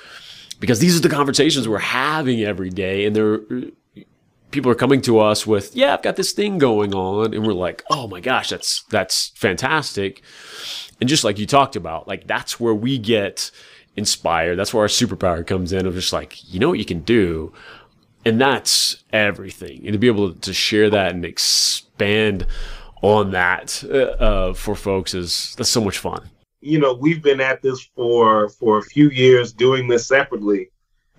because 0.61 0.79
these 0.79 0.97
are 0.97 1.01
the 1.01 1.09
conversations 1.09 1.67
we're 1.67 1.79
having 1.79 2.45
every 2.45 2.71
day, 2.71 3.05
and 3.05 3.17
they're 3.17 3.41
people 4.51 4.71
are 4.71 4.77
coming 4.77 5.01
to 5.03 5.19
us 5.19 5.47
with, 5.47 5.75
yeah, 5.77 5.95
I've 5.95 6.03
got 6.03 6.17
this 6.17 6.33
thing 6.33 6.59
going 6.59 6.95
on. 6.95 7.35
And 7.35 7.47
we're 7.47 7.53
like, 7.53 7.85
oh 7.91 8.09
my 8.09 8.21
gosh, 8.21 8.51
that's, 8.51 8.83
that's 8.91 9.29
fantastic. 9.37 10.23
And 11.01 11.09
just 11.09 11.25
like 11.25 11.39
you 11.39 11.47
talked 11.47 11.77
about, 11.77 12.09
like 12.09 12.27
that's 12.27 12.59
where 12.59 12.75
we 12.75 12.99
get 12.99 13.51
inspired. 13.97 14.57
That's 14.57 14.75
where 14.75 14.83
our 14.83 14.89
superpower 14.89 15.47
comes 15.47 15.73
in 15.73 15.87
of 15.87 15.95
just 15.95 16.13
like, 16.13 16.53
you 16.53 16.61
know 16.61 16.69
what 16.69 16.79
you 16.79 16.85
can 16.85 17.01
do. 17.01 17.53
And 18.25 18.41
that's 18.41 19.05
everything. 19.13 19.83
And 19.85 19.93
to 19.93 19.99
be 19.99 20.07
able 20.07 20.35
to 20.35 20.53
share 20.53 20.91
that 20.91 21.13
and 21.13 21.25
expand 21.25 22.47
on 23.03 23.31
that 23.31 23.83
uh, 23.91 23.97
uh 24.23 24.53
for 24.53 24.75
folks 24.75 25.15
is 25.15 25.55
that's 25.57 25.71
so 25.71 25.81
much 25.81 25.97
fun. 25.97 26.29
You 26.61 26.79
know, 26.79 26.93
we've 26.93 27.23
been 27.23 27.41
at 27.41 27.63
this 27.63 27.81
for 27.97 28.51
for 28.51 28.77
a 28.77 28.83
few 28.83 29.09
years 29.09 29.55
doing 29.55 29.89
this 29.89 30.07
separately 30.07 30.71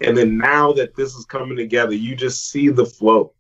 and 0.02 0.18
then 0.18 0.38
now 0.38 0.72
that 0.74 0.96
this 0.96 1.16
is 1.16 1.26
coming 1.26 1.56
together, 1.56 1.94
you 1.94 2.16
just 2.16 2.50
see 2.50 2.70
the 2.70 2.86
flow. 2.86 3.34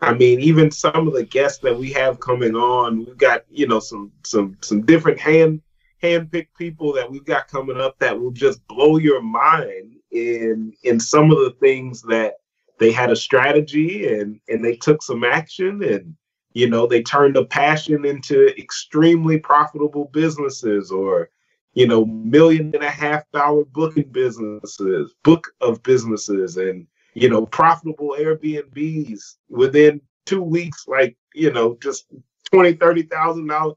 I 0.00 0.12
mean, 0.12 0.40
even 0.40 0.70
some 0.70 1.06
of 1.06 1.14
the 1.14 1.24
guests 1.24 1.58
that 1.60 1.78
we 1.78 1.92
have 1.92 2.20
coming 2.20 2.54
on, 2.54 2.98
we've 2.98 3.16
got, 3.16 3.44
you 3.50 3.66
know, 3.66 3.80
some 3.80 4.12
some 4.24 4.56
some 4.60 4.82
different 4.82 5.18
hand 5.18 5.62
hand-picked 6.02 6.56
people 6.58 6.92
that 6.92 7.08
we've 7.08 7.24
got 7.24 7.46
coming 7.46 7.80
up 7.80 7.96
that 8.00 8.18
will 8.18 8.32
just 8.32 8.66
blow 8.66 8.96
your 8.96 9.22
mind 9.22 9.94
in 10.10 10.72
in 10.82 10.98
some 10.98 11.30
of 11.30 11.38
the 11.38 11.54
things 11.60 12.02
that 12.02 12.34
they 12.82 12.92
had 12.92 13.10
a 13.10 13.16
strategy 13.16 14.12
and 14.12 14.40
and 14.48 14.64
they 14.64 14.76
took 14.76 15.02
some 15.02 15.24
action 15.24 15.82
and 15.82 16.16
you 16.52 16.68
know 16.68 16.86
they 16.86 17.02
turned 17.02 17.36
a 17.36 17.44
passion 17.44 18.04
into 18.04 18.48
extremely 18.58 19.38
profitable 19.38 20.10
businesses 20.12 20.90
or 20.90 21.30
you 21.74 21.86
know, 21.86 22.04
million 22.04 22.70
and 22.74 22.84
a 22.84 22.90
half 22.90 23.30
dollar 23.32 23.64
booking 23.64 24.10
businesses, 24.10 25.14
book 25.24 25.48
of 25.60 25.82
businesses, 25.82 26.56
and 26.56 26.86
you 27.14 27.28
know, 27.28 27.46
profitable 27.46 28.16
Airbnbs 28.18 29.36
within 29.48 30.00
two 30.26 30.42
weeks, 30.42 30.86
like 30.86 31.16
you 31.34 31.52
know, 31.52 31.76
just 31.82 32.06
twenty, 32.50 32.74
thirty 32.74 33.02
thousand 33.02 33.46
dollars. 33.46 33.76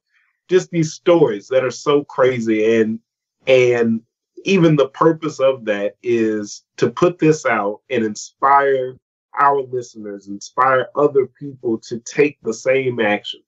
Just 0.50 0.70
these 0.70 0.94
stories 0.94 1.48
that 1.48 1.64
are 1.64 1.72
so 1.72 2.04
crazy, 2.04 2.80
and 2.80 3.00
and 3.48 4.02
even 4.46 4.76
the 4.76 4.90
purpose 4.90 5.40
of 5.40 5.66
that 5.66 5.96
is 6.04 6.64
to 6.78 6.90
put 6.90 7.18
this 7.18 7.46
out 7.46 7.82
and 7.90 8.06
inspire 8.06 8.96
our 9.38 9.62
listeners, 9.62 10.28
inspire 10.28 10.88
other 10.96 11.26
people 11.26 11.80
to 11.80 12.00
take 12.00 12.38
the 12.44 12.54
same 12.54 13.00
action. 13.00 13.42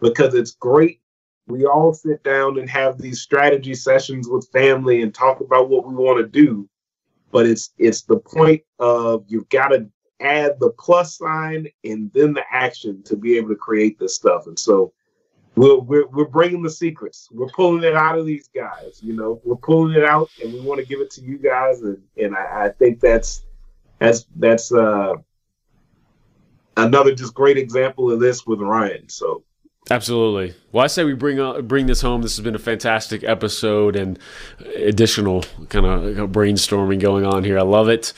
Because 0.00 0.34
it's 0.34 0.50
great. 0.50 1.00
We 1.46 1.64
all 1.64 1.94
sit 1.94 2.22
down 2.24 2.58
and 2.58 2.68
have 2.68 2.98
these 2.98 3.22
strategy 3.22 3.74
sessions 3.74 4.28
with 4.28 4.50
family 4.52 5.00
and 5.00 5.14
talk 5.14 5.40
about 5.40 5.70
what 5.70 5.86
we 5.86 5.94
want 5.94 6.18
to 6.18 6.26
do. 6.26 6.68
But 7.30 7.46
it's 7.46 7.72
it's 7.78 8.02
the 8.02 8.18
point 8.18 8.62
of 8.78 9.24
you've 9.28 9.48
got 9.48 9.68
to 9.68 9.88
add 10.20 10.58
the 10.58 10.70
plus 10.70 11.16
sign 11.16 11.68
and 11.84 12.10
then 12.12 12.32
the 12.32 12.44
action 12.50 13.02
to 13.04 13.16
be 13.16 13.36
able 13.36 13.50
to 13.50 13.54
create 13.54 13.98
this 13.98 14.16
stuff. 14.16 14.46
And 14.46 14.58
so 14.58 14.92
we're, 15.56 15.78
we're, 15.78 16.06
we're 16.08 16.28
bringing 16.28 16.62
the 16.62 16.70
secrets. 16.70 17.28
We're 17.32 17.48
pulling 17.48 17.82
it 17.82 17.96
out 17.96 18.18
of 18.18 18.26
these 18.26 18.48
guys. 18.54 19.00
You 19.02 19.14
know, 19.14 19.40
we're 19.44 19.56
pulling 19.56 19.94
it 19.96 20.04
out, 20.04 20.28
and 20.42 20.52
we 20.52 20.60
want 20.60 20.80
to 20.80 20.86
give 20.86 21.00
it 21.00 21.10
to 21.12 21.22
you 21.22 21.38
guys. 21.38 21.80
And 21.80 22.02
and 22.16 22.36
I, 22.36 22.66
I 22.66 22.68
think 22.70 23.00
that's 23.00 23.44
that's 23.98 24.26
that's 24.36 24.72
uh, 24.72 25.14
another 26.76 27.14
just 27.14 27.34
great 27.34 27.56
example 27.56 28.12
of 28.12 28.20
this 28.20 28.46
with 28.46 28.60
Ryan. 28.60 29.08
So 29.08 29.42
Absolutely. 29.90 30.54
Well, 30.72 30.82
I 30.82 30.88
say 30.88 31.04
we 31.04 31.14
bring 31.14 31.38
uh, 31.38 31.60
bring 31.62 31.86
this 31.86 32.00
home. 32.00 32.22
This 32.22 32.36
has 32.36 32.44
been 32.44 32.56
a 32.56 32.60
fantastic 32.60 33.22
episode 33.22 33.94
and 33.94 34.18
additional 34.74 35.44
kind 35.68 35.86
of 35.86 36.30
brainstorming 36.30 37.00
going 37.00 37.24
on 37.24 37.44
here. 37.44 37.58
I 37.58 37.62
love 37.62 37.88
it. 37.88 38.12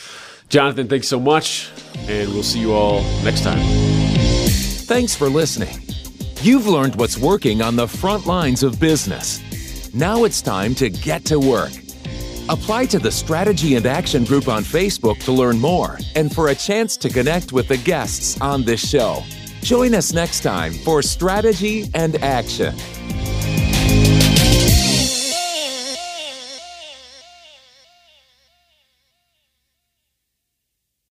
Jonathan, 0.48 0.88
thanks 0.88 1.08
so 1.08 1.20
much, 1.20 1.70
and 2.08 2.30
we'll 2.30 2.42
see 2.42 2.58
you 2.58 2.72
all 2.72 3.02
next 3.22 3.42
time. 3.42 3.60
Thanks 4.88 5.14
for 5.14 5.28
listening. 5.28 5.87
You've 6.40 6.68
learned 6.68 6.94
what's 6.94 7.18
working 7.18 7.62
on 7.62 7.74
the 7.74 7.88
front 7.88 8.26
lines 8.26 8.62
of 8.62 8.78
business. 8.78 9.42
Now 9.92 10.22
it's 10.22 10.40
time 10.40 10.72
to 10.76 10.88
get 10.88 11.24
to 11.24 11.40
work. 11.40 11.72
Apply 12.48 12.86
to 12.86 13.00
the 13.00 13.10
Strategy 13.10 13.74
and 13.74 13.84
Action 13.84 14.22
group 14.22 14.46
on 14.46 14.62
Facebook 14.62 15.18
to 15.24 15.32
learn 15.32 15.58
more 15.58 15.98
and 16.14 16.32
for 16.32 16.48
a 16.48 16.54
chance 16.54 16.96
to 16.98 17.08
connect 17.08 17.52
with 17.52 17.66
the 17.66 17.76
guests 17.78 18.40
on 18.40 18.62
this 18.62 18.88
show. 18.88 19.24
Join 19.62 19.96
us 19.96 20.12
next 20.12 20.44
time 20.44 20.72
for 20.72 21.02
Strategy 21.02 21.90
and 21.92 22.14
Action. 22.22 22.72